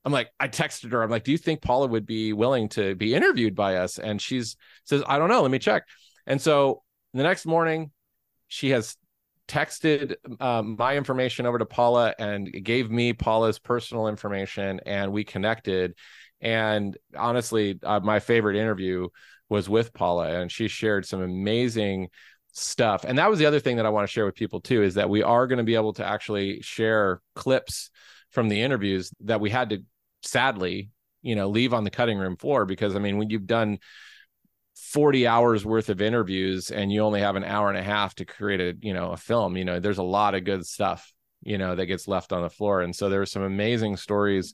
I'm 0.06 0.12
like, 0.12 0.30
I 0.40 0.48
texted 0.48 0.92
her. 0.92 1.04
I'm 1.04 1.10
like, 1.10 1.24
do 1.24 1.32
you 1.32 1.38
think 1.38 1.62
Paula 1.62 1.88
would 1.88 2.06
be 2.06 2.34
willing 2.34 2.70
to 2.70 2.96
be 2.96 3.14
interviewed 3.14 3.56
by 3.56 3.78
us? 3.78 4.00
And 4.00 4.22
she's 4.22 4.56
says, 4.86 5.04
I 5.08 5.18
don't 5.18 5.30
know. 5.30 5.42
Let 5.42 5.52
me 5.52 5.60
check. 5.60 5.84
And 6.26 6.42
so 6.42 6.84
the 7.14 7.24
next 7.24 7.46
morning, 7.46 7.92
she 8.48 8.70
has 8.70 8.96
texted 9.48 10.16
um, 10.40 10.76
my 10.78 10.96
information 10.96 11.46
over 11.46 11.58
to 11.58 11.66
Paula 11.66 12.14
and 12.18 12.52
gave 12.64 12.90
me 12.90 13.14
Paula's 13.14 13.60
personal 13.60 14.08
information, 14.08 14.80
and 14.86 15.12
we 15.12 15.24
connected. 15.24 15.96
And 16.40 16.98
honestly, 17.18 17.80
uh, 17.84 18.00
my 18.00 18.20
favorite 18.20 18.56
interview 18.56 19.10
was 19.50 19.68
with 19.68 19.94
Paula, 19.94 20.40
and 20.40 20.52
she 20.52 20.68
shared 20.68 21.06
some 21.06 21.22
amazing 21.22 22.10
stuff. 22.54 23.04
And 23.04 23.18
that 23.18 23.30
was 23.30 23.40
the 23.40 23.46
other 23.46 23.60
thing 23.60 23.78
that 23.78 23.86
I 23.86 23.90
want 23.90 24.08
to 24.08 24.12
share 24.12 24.26
with 24.26 24.36
people 24.36 24.62
too 24.62 24.84
is 24.84 24.96
that 24.96 25.10
we 25.10 25.24
are 25.24 25.48
going 25.48 25.58
to 25.58 25.64
be 25.64 25.76
able 25.76 25.94
to 25.94 26.06
actually 26.06 26.62
share 26.62 27.22
clips 27.36 27.90
from 28.32 28.50
the 28.50 28.62
interviews 28.62 29.12
that 29.22 29.42
we 29.42 29.50
had 29.50 29.70
to 29.72 29.84
sadly, 30.24 30.90
you 31.22 31.36
know, 31.36 31.50
leave 31.50 31.74
on 31.74 31.84
the 31.84 31.90
cutting 31.90 32.18
room 32.18 32.36
floor 32.36 32.66
because 32.66 32.96
I 32.96 33.00
mean, 33.00 33.18
when 33.18 33.30
you've 33.30 33.48
done 33.48 33.80
40 34.76 35.28
hours 35.28 35.66
worth 35.66 35.90
of 35.90 36.02
interviews 36.02 36.72
and 36.72 36.92
you 36.92 37.02
only 37.02 37.22
have 37.22 37.36
an 37.36 37.44
hour 37.44 37.70
and 37.70 37.78
a 37.78 37.84
half 37.84 38.16
to 38.16 38.26
create 38.26 38.62
a, 38.62 38.78
you 38.82 38.94
know, 38.94 39.12
a 39.12 39.18
film, 39.18 39.58
you 39.58 39.66
know, 39.66 39.80
there's 39.80 39.98
a 39.98 40.04
lot 40.04 40.36
of 40.36 40.46
good 40.46 40.66
stuff, 40.66 41.14
you 41.42 41.58
know, 41.58 41.76
that 41.76 41.86
gets 41.86 42.08
left 42.08 42.32
on 42.32 42.42
the 42.42 42.50
floor. 42.50 42.82
And 42.82 42.96
so 42.96 43.10
there 43.10 43.20
were 43.20 43.26
some 43.26 43.44
amazing 43.44 43.98
stories 43.98 44.54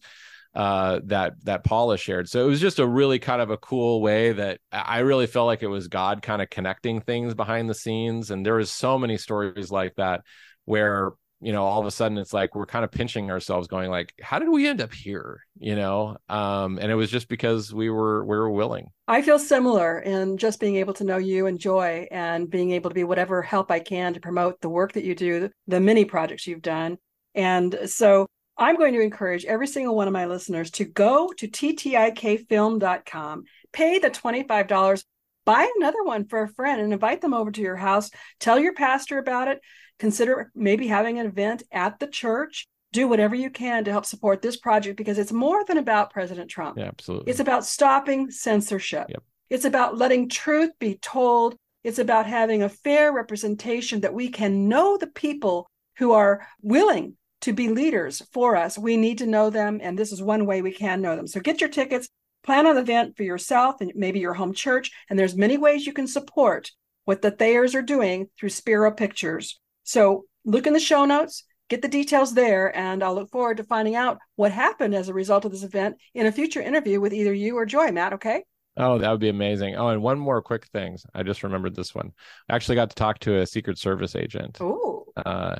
uh, 0.55 1.01
that 1.03 1.33
that 1.43 1.65
Paula 1.65 1.97
shared. 1.97 2.29
So 2.29 2.43
it 2.45 2.47
was 2.47 2.61
just 2.61 2.79
a 2.79 2.87
really 2.87 3.19
kind 3.19 3.41
of 3.41 3.49
a 3.49 3.57
cool 3.57 4.01
way 4.01 4.31
that 4.31 4.61
I 4.71 4.99
really 4.99 5.27
felt 5.27 5.47
like 5.47 5.63
it 5.63 5.67
was 5.67 5.89
God 5.89 6.21
kind 6.21 6.41
of 6.41 6.49
connecting 6.49 7.01
things 7.01 7.33
behind 7.33 7.69
the 7.69 7.73
scenes. 7.73 8.31
And 8.31 8.45
there 8.45 8.55
was 8.55 8.71
so 8.71 8.97
many 8.97 9.17
stories 9.17 9.69
like 9.69 9.95
that 9.95 10.21
where 10.63 11.11
you 11.41 11.51
know 11.51 11.63
all 11.63 11.79
of 11.79 11.85
a 11.85 11.91
sudden 11.91 12.17
it's 12.17 12.33
like 12.33 12.55
we're 12.55 12.65
kind 12.65 12.83
of 12.83 12.91
pinching 12.91 13.29
ourselves 13.31 13.67
going 13.67 13.89
like 13.89 14.13
how 14.21 14.39
did 14.39 14.49
we 14.49 14.67
end 14.67 14.81
up 14.81 14.93
here? 14.93 15.41
You 15.57 15.75
know 15.75 16.17
um 16.29 16.79
and 16.79 16.91
it 16.91 16.95
was 16.95 17.09
just 17.09 17.27
because 17.27 17.73
we 17.73 17.89
were 17.89 18.25
we 18.25 18.37
were 18.37 18.51
willing. 18.51 18.87
I 19.07 19.21
feel 19.21 19.39
similar 19.39 19.99
in 19.99 20.37
just 20.37 20.59
being 20.59 20.77
able 20.77 20.93
to 20.95 21.03
know 21.03 21.17
you 21.17 21.47
and 21.47 21.59
joy 21.59 22.07
and 22.11 22.49
being 22.49 22.71
able 22.71 22.89
to 22.89 22.95
be 22.95 23.03
whatever 23.03 23.41
help 23.41 23.69
i 23.71 23.79
can 23.79 24.13
to 24.13 24.19
promote 24.19 24.59
the 24.61 24.69
work 24.69 24.93
that 24.93 25.03
you 25.03 25.15
do 25.15 25.49
the 25.67 25.79
many 25.79 26.05
projects 26.05 26.47
you've 26.47 26.61
done. 26.61 26.97
And 27.33 27.77
so 27.85 28.27
I'm 28.57 28.77
going 28.77 28.93
to 28.93 29.01
encourage 29.01 29.43
every 29.45 29.67
single 29.67 29.95
one 29.95 30.07
of 30.07 30.13
my 30.13 30.25
listeners 30.25 30.71
to 30.71 30.85
go 30.85 31.33
to 31.37 31.47
ttikfilm.com, 31.47 33.43
pay 33.73 33.99
the 33.99 34.09
$25, 34.09 35.03
buy 35.45 35.71
another 35.77 36.03
one 36.03 36.25
for 36.25 36.41
a 36.41 36.49
friend 36.49 36.81
and 36.81 36.91
invite 36.91 37.21
them 37.21 37.33
over 37.33 37.51
to 37.51 37.61
your 37.61 37.75
house. 37.75 38.09
Tell 38.39 38.59
your 38.59 38.73
pastor 38.73 39.17
about 39.17 39.47
it. 39.47 39.61
Consider 39.99 40.51
maybe 40.53 40.87
having 40.87 41.19
an 41.19 41.27
event 41.27 41.63
at 41.71 41.99
the 41.99 42.07
church. 42.07 42.67
Do 42.91 43.07
whatever 43.07 43.35
you 43.35 43.49
can 43.49 43.83
to 43.85 43.91
help 43.91 44.05
support 44.05 44.41
this 44.41 44.57
project 44.57 44.97
because 44.97 45.17
it's 45.17 45.31
more 45.31 45.63
than 45.65 45.77
about 45.77 46.11
President 46.11 46.49
Trump. 46.49 46.77
Yeah, 46.77 46.85
absolutely. 46.85 47.29
It's 47.29 47.39
about 47.39 47.65
stopping 47.65 48.31
censorship. 48.31 49.07
Yep. 49.09 49.23
It's 49.49 49.65
about 49.65 49.97
letting 49.97 50.29
truth 50.29 50.71
be 50.79 50.95
told. 50.95 51.55
It's 51.83 51.99
about 51.99 52.25
having 52.25 52.63
a 52.63 52.69
fair 52.69 53.11
representation 53.11 54.01
that 54.01 54.13
we 54.13 54.29
can 54.29 54.67
know 54.67 54.97
the 54.97 55.07
people 55.07 55.69
who 55.97 56.13
are 56.13 56.47
willing 56.61 57.15
to 57.41 57.53
be 57.53 57.67
leaders 57.67 58.21
for 58.33 58.55
us. 58.55 58.77
We 58.77 58.97
need 58.97 59.19
to 59.19 59.27
know 59.27 59.49
them, 59.49 59.79
and 59.81 59.99
this 59.99 60.11
is 60.11 60.21
one 60.21 60.45
way 60.45 60.61
we 60.61 60.71
can 60.71 61.01
know 61.01 61.15
them. 61.15 61.27
So 61.27 61.39
get 61.39 61.61
your 61.61 61.69
tickets, 61.69 62.09
plan 62.45 62.67
an 62.67 62.77
event 62.77 63.17
for 63.17 63.23
yourself 63.23 63.81
and 63.81 63.91
maybe 63.95 64.19
your 64.19 64.33
home 64.33 64.53
church, 64.53 64.91
and 65.09 65.17
there's 65.17 65.35
many 65.35 65.57
ways 65.57 65.85
you 65.85 65.93
can 65.93 66.07
support 66.07 66.71
what 67.05 67.21
the 67.21 67.31
Thayers 67.31 67.75
are 67.75 67.81
doing 67.81 68.29
through 68.37 68.49
Spero 68.49 68.91
Pictures. 68.91 69.59
So 69.83 70.25
look 70.45 70.67
in 70.67 70.73
the 70.73 70.79
show 70.79 71.05
notes, 71.05 71.43
get 71.69 71.81
the 71.81 71.87
details 71.87 72.33
there, 72.33 72.75
and 72.75 73.03
I'll 73.03 73.15
look 73.15 73.31
forward 73.31 73.57
to 73.57 73.63
finding 73.63 73.95
out 73.95 74.19
what 74.35 74.51
happened 74.51 74.95
as 74.95 75.09
a 75.09 75.13
result 75.13 75.45
of 75.45 75.51
this 75.51 75.63
event 75.63 75.97
in 76.13 76.25
a 76.25 76.31
future 76.31 76.61
interview 76.61 77.01
with 77.01 77.13
either 77.13 77.33
you 77.33 77.57
or 77.57 77.65
Joy, 77.65 77.91
Matt, 77.91 78.13
okay? 78.13 78.43
Oh, 78.77 78.97
that 78.97 79.09
would 79.09 79.21
be 79.21 79.29
amazing. 79.29 79.75
Oh, 79.75 79.87
and 79.87 80.01
one 80.01 80.19
more 80.19 80.41
quick 80.41 80.65
thing. 80.67 80.97
I 81.13 81.23
just 81.23 81.43
remembered 81.43 81.75
this 81.75 81.95
one. 81.95 82.11
I 82.49 82.55
actually 82.55 82.75
got 82.75 82.89
to 82.89 82.95
talk 82.95 83.19
to 83.19 83.39
a 83.39 83.47
Secret 83.47 83.77
Service 83.77 84.15
agent. 84.15 84.57
Oh. 84.59 85.05
Uh, 85.15 85.55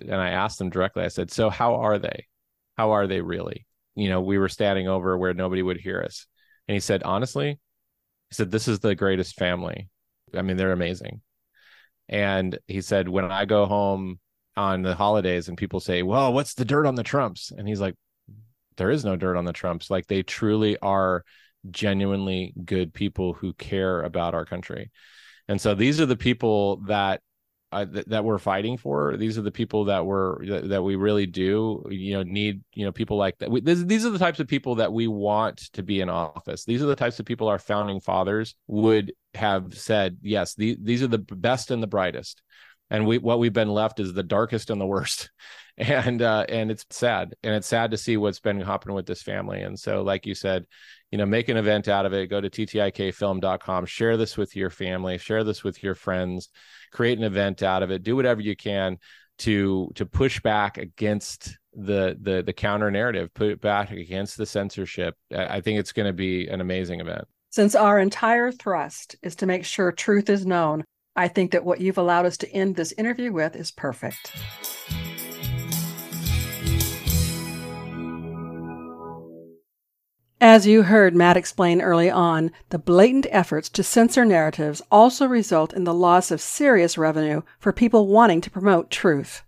and 0.00 0.14
I 0.14 0.30
asked 0.30 0.58
them 0.58 0.70
directly. 0.70 1.02
I 1.02 1.08
said, 1.08 1.30
"So 1.30 1.50
how 1.50 1.76
are 1.76 1.98
they? 1.98 2.26
How 2.76 2.92
are 2.92 3.06
they 3.06 3.20
really?" 3.20 3.66
You 3.96 4.08
know, 4.08 4.20
we 4.20 4.38
were 4.38 4.48
standing 4.48 4.88
over 4.88 5.18
where 5.18 5.34
nobody 5.34 5.62
would 5.62 5.78
hear 5.78 6.02
us, 6.02 6.26
and 6.68 6.74
he 6.74 6.80
said, 6.80 7.02
"Honestly," 7.02 7.58
he 8.30 8.34
said, 8.34 8.50
"This 8.50 8.68
is 8.68 8.78
the 8.80 8.94
greatest 8.94 9.36
family. 9.36 9.88
I 10.34 10.42
mean, 10.42 10.56
they're 10.56 10.72
amazing." 10.72 11.22
And 12.08 12.58
he 12.68 12.82
said, 12.82 13.08
"When 13.08 13.24
I 13.24 13.46
go 13.46 13.66
home 13.66 14.20
on 14.56 14.82
the 14.82 14.94
holidays 14.94 15.48
and 15.48 15.58
people 15.58 15.80
say, 15.80 16.02
"Well, 16.02 16.32
what's 16.32 16.54
the 16.54 16.64
dirt 16.64 16.86
on 16.86 16.94
the 16.94 17.02
Trumps?" 17.02 17.50
and 17.50 17.66
he's 17.66 17.80
like, 17.80 17.94
"There 18.76 18.90
is 18.90 19.04
no 19.04 19.16
dirt 19.16 19.36
on 19.36 19.44
the 19.44 19.52
Trumps. 19.52 19.90
Like 19.90 20.06
they 20.06 20.22
truly 20.22 20.78
are." 20.78 21.24
genuinely 21.70 22.54
good 22.64 22.94
people 22.94 23.32
who 23.32 23.52
care 23.54 24.02
about 24.02 24.34
our 24.34 24.44
country. 24.44 24.90
And 25.48 25.60
so 25.60 25.74
these 25.74 26.00
are 26.00 26.06
the 26.06 26.16
people 26.16 26.76
that 26.86 27.22
th- 27.72 28.06
that 28.06 28.24
we're 28.24 28.38
fighting 28.38 28.76
for. 28.76 29.16
These 29.16 29.38
are 29.38 29.42
the 29.42 29.50
people 29.50 29.84
that 29.86 30.06
we're 30.06 30.44
that, 30.46 30.68
that, 30.68 30.82
we 30.82 30.96
really 30.96 31.26
do, 31.26 31.84
you 31.90 32.14
know, 32.14 32.22
need, 32.22 32.62
you 32.72 32.84
know, 32.84 32.92
people 32.92 33.16
like 33.16 33.38
that. 33.38 33.50
We, 33.50 33.60
this, 33.60 33.82
these 33.82 34.06
are 34.06 34.10
the 34.10 34.18
types 34.18 34.40
of 34.40 34.46
people 34.46 34.76
that 34.76 34.92
we 34.92 35.08
want 35.08 35.58
to 35.72 35.82
be 35.82 36.00
in 36.00 36.08
office. 36.08 36.64
These 36.64 36.82
are 36.82 36.86
the 36.86 36.96
types 36.96 37.18
of 37.18 37.26
people 37.26 37.48
our 37.48 37.58
founding 37.58 38.00
fathers 38.00 38.54
would 38.66 39.12
have 39.34 39.76
said, 39.76 40.18
yes, 40.22 40.54
the, 40.54 40.76
these 40.80 41.02
are 41.02 41.08
the 41.08 41.18
best 41.18 41.70
and 41.70 41.82
the 41.82 41.88
brightest. 41.88 42.42
And 42.88 43.06
we 43.06 43.18
what 43.18 43.40
we've 43.40 43.52
been 43.52 43.70
left 43.70 43.98
is 43.98 44.12
the 44.12 44.22
darkest 44.22 44.70
and 44.70 44.80
the 44.80 44.86
worst. 44.86 45.30
And 45.78 46.22
uh, 46.22 46.46
and 46.48 46.70
it's 46.70 46.86
sad. 46.88 47.34
And 47.42 47.54
it's 47.54 47.66
sad 47.66 47.90
to 47.90 47.98
see 47.98 48.16
what's 48.16 48.40
been 48.40 48.62
happening 48.62 48.94
with 48.94 49.04
this 49.04 49.20
family. 49.20 49.60
And 49.60 49.78
so, 49.78 50.00
like 50.00 50.24
you 50.24 50.34
said, 50.34 50.64
you 51.10 51.18
know, 51.18 51.26
make 51.26 51.50
an 51.50 51.58
event 51.58 51.86
out 51.86 52.06
of 52.06 52.14
it. 52.14 52.30
Go 52.30 52.40
to 52.40 52.48
ttikfilm.com, 52.48 53.84
share 53.84 54.16
this 54.16 54.38
with 54.38 54.56
your 54.56 54.70
family, 54.70 55.18
share 55.18 55.44
this 55.44 55.62
with 55.62 55.82
your 55.82 55.94
friends 55.94 56.48
create 56.96 57.18
an 57.18 57.24
event 57.24 57.62
out 57.62 57.82
of 57.82 57.90
it 57.90 58.02
do 58.02 58.16
whatever 58.16 58.40
you 58.40 58.56
can 58.56 58.96
to 59.38 59.90
to 59.94 60.06
push 60.06 60.40
back 60.40 60.78
against 60.78 61.58
the 61.74 62.16
the 62.22 62.42
the 62.42 62.54
counter 62.54 62.90
narrative 62.90 63.32
put 63.34 63.48
it 63.48 63.60
back 63.60 63.90
against 63.90 64.38
the 64.38 64.46
censorship. 64.46 65.14
I 65.30 65.60
think 65.60 65.78
it's 65.78 65.92
going 65.92 66.06
to 66.06 66.14
be 66.14 66.48
an 66.48 66.62
amazing 66.62 67.00
event. 67.00 67.26
Since 67.50 67.74
our 67.74 67.98
entire 67.98 68.50
thrust 68.50 69.16
is 69.22 69.36
to 69.36 69.46
make 69.46 69.66
sure 69.66 69.92
truth 69.92 70.30
is 70.30 70.46
known 70.46 70.84
i 71.16 71.28
think 71.28 71.50
that 71.52 71.64
what 71.64 71.80
you've 71.80 71.98
allowed 71.98 72.26
us 72.26 72.36
to 72.38 72.50
end 72.50 72.76
this 72.76 72.92
interview 72.92 73.32
with 73.32 73.56
is 73.56 73.70
perfect 73.70 74.32
As 80.40 80.66
you 80.66 80.82
heard 80.82 81.16
Matt 81.16 81.38
explain 81.38 81.80
early 81.80 82.10
on, 82.10 82.50
the 82.68 82.78
blatant 82.78 83.26
efforts 83.30 83.70
to 83.70 83.82
censor 83.82 84.22
narratives 84.22 84.82
also 84.90 85.26
result 85.26 85.72
in 85.72 85.84
the 85.84 85.94
loss 85.94 86.30
of 86.30 86.42
serious 86.42 86.98
revenue 86.98 87.40
for 87.58 87.72
people 87.72 88.06
wanting 88.06 88.42
to 88.42 88.50
promote 88.50 88.90
truth. 88.90 89.42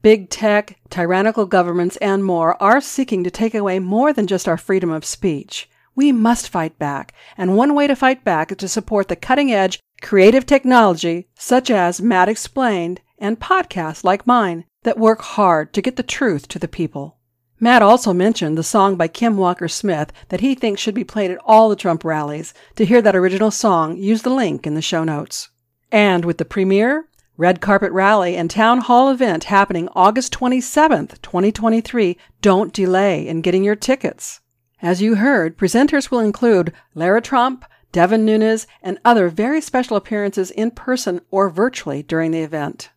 Big 0.00 0.30
tech, 0.30 0.78
tyrannical 0.88 1.44
governments, 1.44 1.98
and 1.98 2.24
more 2.24 2.60
are 2.62 2.80
seeking 2.80 3.24
to 3.24 3.30
take 3.30 3.54
away 3.54 3.78
more 3.78 4.14
than 4.14 4.26
just 4.26 4.48
our 4.48 4.56
freedom 4.56 4.90
of 4.90 5.04
speech. 5.04 5.68
We 5.94 6.12
must 6.12 6.48
fight 6.48 6.78
back, 6.78 7.12
and 7.36 7.54
one 7.54 7.74
way 7.74 7.86
to 7.86 7.94
fight 7.94 8.24
back 8.24 8.50
is 8.50 8.56
to 8.58 8.68
support 8.68 9.08
the 9.08 9.16
cutting 9.16 9.52
edge, 9.52 9.80
creative 10.00 10.46
technology, 10.46 11.28
such 11.34 11.70
as 11.70 12.00
Matt 12.00 12.30
explained, 12.30 13.02
and 13.18 13.38
podcasts 13.38 14.02
like 14.02 14.26
mine 14.26 14.64
that 14.84 14.98
work 14.98 15.20
hard 15.20 15.74
to 15.74 15.82
get 15.82 15.96
the 15.96 16.02
truth 16.02 16.48
to 16.48 16.58
the 16.58 16.68
people. 16.68 17.15
Matt 17.58 17.80
also 17.80 18.12
mentioned 18.12 18.58
the 18.58 18.62
song 18.62 18.96
by 18.96 19.08
Kim 19.08 19.36
Walker 19.38 19.66
Smith 19.66 20.12
that 20.28 20.40
he 20.40 20.54
thinks 20.54 20.80
should 20.80 20.94
be 20.94 21.04
played 21.04 21.30
at 21.30 21.38
all 21.44 21.70
the 21.70 21.76
Trump 21.76 22.04
rallies. 22.04 22.52
To 22.74 22.84
hear 22.84 23.00
that 23.00 23.16
original 23.16 23.50
song, 23.50 23.96
use 23.96 24.22
the 24.22 24.30
link 24.30 24.66
in 24.66 24.74
the 24.74 24.82
show 24.82 25.04
notes. 25.04 25.48
And 25.90 26.24
with 26.24 26.36
the 26.36 26.44
premiere, 26.44 27.08
red 27.38 27.62
carpet 27.62 27.92
rally, 27.92 28.36
and 28.36 28.50
town 28.50 28.80
hall 28.80 29.10
event 29.10 29.44
happening 29.44 29.88
August 29.94 30.34
27th, 30.34 31.20
2023, 31.22 32.18
don't 32.42 32.74
delay 32.74 33.26
in 33.26 33.40
getting 33.40 33.64
your 33.64 33.76
tickets. 33.76 34.40
As 34.82 35.00
you 35.00 35.14
heard, 35.14 35.56
presenters 35.56 36.10
will 36.10 36.20
include 36.20 36.74
Lara 36.94 37.22
Trump, 37.22 37.64
Devin 37.92 38.26
Nunes, 38.26 38.66
and 38.82 38.98
other 39.04 39.30
very 39.30 39.62
special 39.62 39.96
appearances 39.96 40.50
in 40.50 40.70
person 40.70 41.22
or 41.30 41.48
virtually 41.48 42.02
during 42.02 42.32
the 42.32 42.40
event. 42.40 42.90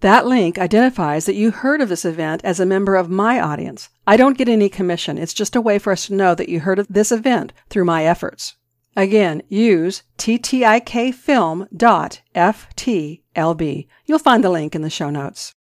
That 0.00 0.26
link 0.26 0.58
identifies 0.58 1.26
that 1.26 1.34
you 1.34 1.50
heard 1.50 1.82
of 1.82 1.90
this 1.90 2.06
event 2.06 2.40
as 2.42 2.58
a 2.58 2.64
member 2.64 2.96
of 2.96 3.10
my 3.10 3.38
audience. 3.38 3.90
I 4.06 4.16
don't 4.16 4.38
get 4.38 4.48
any 4.48 4.70
commission. 4.70 5.18
It's 5.18 5.34
just 5.34 5.54
a 5.54 5.60
way 5.60 5.78
for 5.78 5.92
us 5.92 6.06
to 6.06 6.14
know 6.14 6.34
that 6.34 6.48
you 6.48 6.60
heard 6.60 6.78
of 6.78 6.88
this 6.88 7.12
event 7.12 7.52
through 7.68 7.84
my 7.84 8.06
efforts. 8.06 8.54
Again, 8.96 9.42
use 9.50 10.02
ttikfilm.ftlb. 13.34 13.86
You'll 14.06 14.18
find 14.18 14.44
the 14.44 14.50
link 14.50 14.74
in 14.74 14.82
the 14.82 14.90
show 14.90 15.10
notes. 15.10 15.54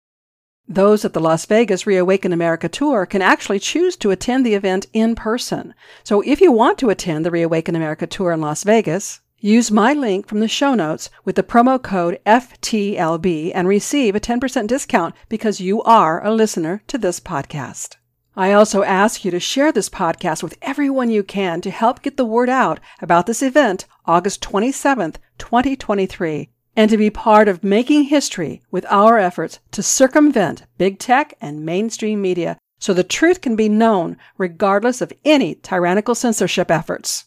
Those 0.68 1.04
at 1.04 1.14
the 1.14 1.20
Las 1.20 1.46
Vegas 1.46 1.86
Reawaken 1.86 2.32
America 2.32 2.68
tour 2.68 3.04
can 3.04 3.22
actually 3.22 3.58
choose 3.58 3.96
to 3.96 4.12
attend 4.12 4.46
the 4.46 4.54
event 4.54 4.86
in 4.92 5.16
person. 5.16 5.74
So 6.04 6.20
if 6.20 6.40
you 6.40 6.52
want 6.52 6.78
to 6.78 6.90
attend 6.90 7.24
the 7.24 7.30
Reawaken 7.30 7.74
America 7.74 8.06
tour 8.06 8.30
in 8.30 8.40
Las 8.40 8.62
Vegas, 8.62 9.20
use 9.38 9.72
my 9.72 9.92
link 9.92 10.28
from 10.28 10.38
the 10.38 10.46
show 10.46 10.74
notes 10.74 11.10
with 11.24 11.34
the 11.34 11.42
promo 11.42 11.82
code 11.82 12.20
FTLB 12.24 13.50
and 13.52 13.66
receive 13.66 14.14
a 14.14 14.20
10% 14.20 14.68
discount 14.68 15.14
because 15.28 15.60
you 15.60 15.82
are 15.82 16.24
a 16.24 16.32
listener 16.32 16.82
to 16.86 16.98
this 16.98 17.18
podcast. 17.18 17.96
I 18.36 18.52
also 18.52 18.84
ask 18.84 19.24
you 19.24 19.32
to 19.32 19.40
share 19.40 19.72
this 19.72 19.88
podcast 19.88 20.40
with 20.40 20.56
everyone 20.62 21.10
you 21.10 21.24
can 21.24 21.60
to 21.62 21.70
help 21.70 22.00
get 22.00 22.16
the 22.16 22.24
word 22.24 22.48
out 22.48 22.78
about 23.00 23.26
this 23.26 23.42
event 23.42 23.86
August 24.06 24.40
27th, 24.40 25.16
2023. 25.38 26.50
And 26.76 26.90
to 26.90 26.96
be 26.96 27.10
part 27.10 27.48
of 27.48 27.64
making 27.64 28.04
history 28.04 28.62
with 28.70 28.86
our 28.88 29.18
efforts 29.18 29.58
to 29.72 29.82
circumvent 29.82 30.64
big 30.78 30.98
tech 30.98 31.34
and 31.40 31.64
mainstream 31.64 32.22
media 32.22 32.56
so 32.78 32.94
the 32.94 33.04
truth 33.04 33.40
can 33.40 33.56
be 33.56 33.68
known 33.68 34.16
regardless 34.38 35.00
of 35.00 35.12
any 35.24 35.54
tyrannical 35.56 36.14
censorship 36.14 36.70
efforts. 36.70 37.26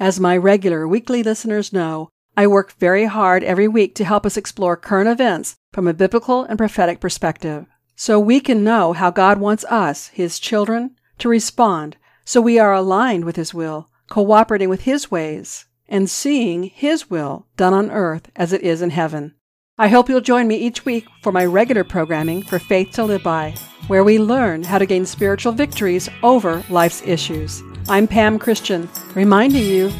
As 0.00 0.18
my 0.18 0.36
regular 0.36 0.88
weekly 0.88 1.22
listeners 1.22 1.72
know, 1.72 2.08
I 2.36 2.46
work 2.46 2.72
very 2.78 3.06
hard 3.06 3.42
every 3.44 3.68
week 3.68 3.94
to 3.96 4.04
help 4.04 4.26
us 4.26 4.36
explore 4.36 4.76
current 4.76 5.08
events 5.08 5.56
from 5.72 5.86
a 5.86 5.94
biblical 5.94 6.44
and 6.44 6.58
prophetic 6.58 7.00
perspective, 7.00 7.66
so 7.94 8.20
we 8.20 8.40
can 8.40 8.64
know 8.64 8.92
how 8.92 9.10
God 9.10 9.38
wants 9.38 9.64
us, 9.66 10.08
His 10.08 10.38
children, 10.38 10.96
to 11.18 11.28
respond 11.28 11.96
so 12.26 12.40
we 12.40 12.58
are 12.58 12.74
aligned 12.74 13.24
with 13.24 13.36
His 13.36 13.54
will, 13.54 13.88
cooperating 14.08 14.68
with 14.68 14.82
His 14.82 15.10
ways, 15.10 15.65
and 15.88 16.08
seeing 16.10 16.64
His 16.64 17.08
will 17.10 17.46
done 17.56 17.74
on 17.74 17.90
earth 17.90 18.30
as 18.36 18.52
it 18.52 18.62
is 18.62 18.82
in 18.82 18.90
heaven. 18.90 19.34
I 19.78 19.88
hope 19.88 20.08
you'll 20.08 20.22
join 20.22 20.48
me 20.48 20.56
each 20.56 20.86
week 20.86 21.06
for 21.22 21.32
my 21.32 21.44
regular 21.44 21.84
programming 21.84 22.42
for 22.42 22.58
Faith 22.58 22.92
to 22.92 23.04
Live 23.04 23.22
By, 23.22 23.54
where 23.88 24.04
we 24.04 24.18
learn 24.18 24.62
how 24.62 24.78
to 24.78 24.86
gain 24.86 25.04
spiritual 25.04 25.52
victories 25.52 26.08
over 26.22 26.64
life's 26.70 27.02
issues. 27.02 27.62
I'm 27.88 28.08
Pam 28.08 28.38
Christian, 28.38 28.88
reminding 29.14 29.64
you 29.64 29.92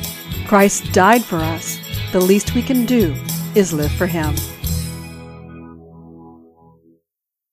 Christ 0.46 0.92
died 0.92 1.22
for 1.22 1.36
us. 1.36 1.78
The 2.12 2.20
least 2.20 2.54
we 2.54 2.62
can 2.62 2.86
do 2.86 3.14
is 3.54 3.72
live 3.72 3.92
for 3.92 4.06
Him. 4.06 4.34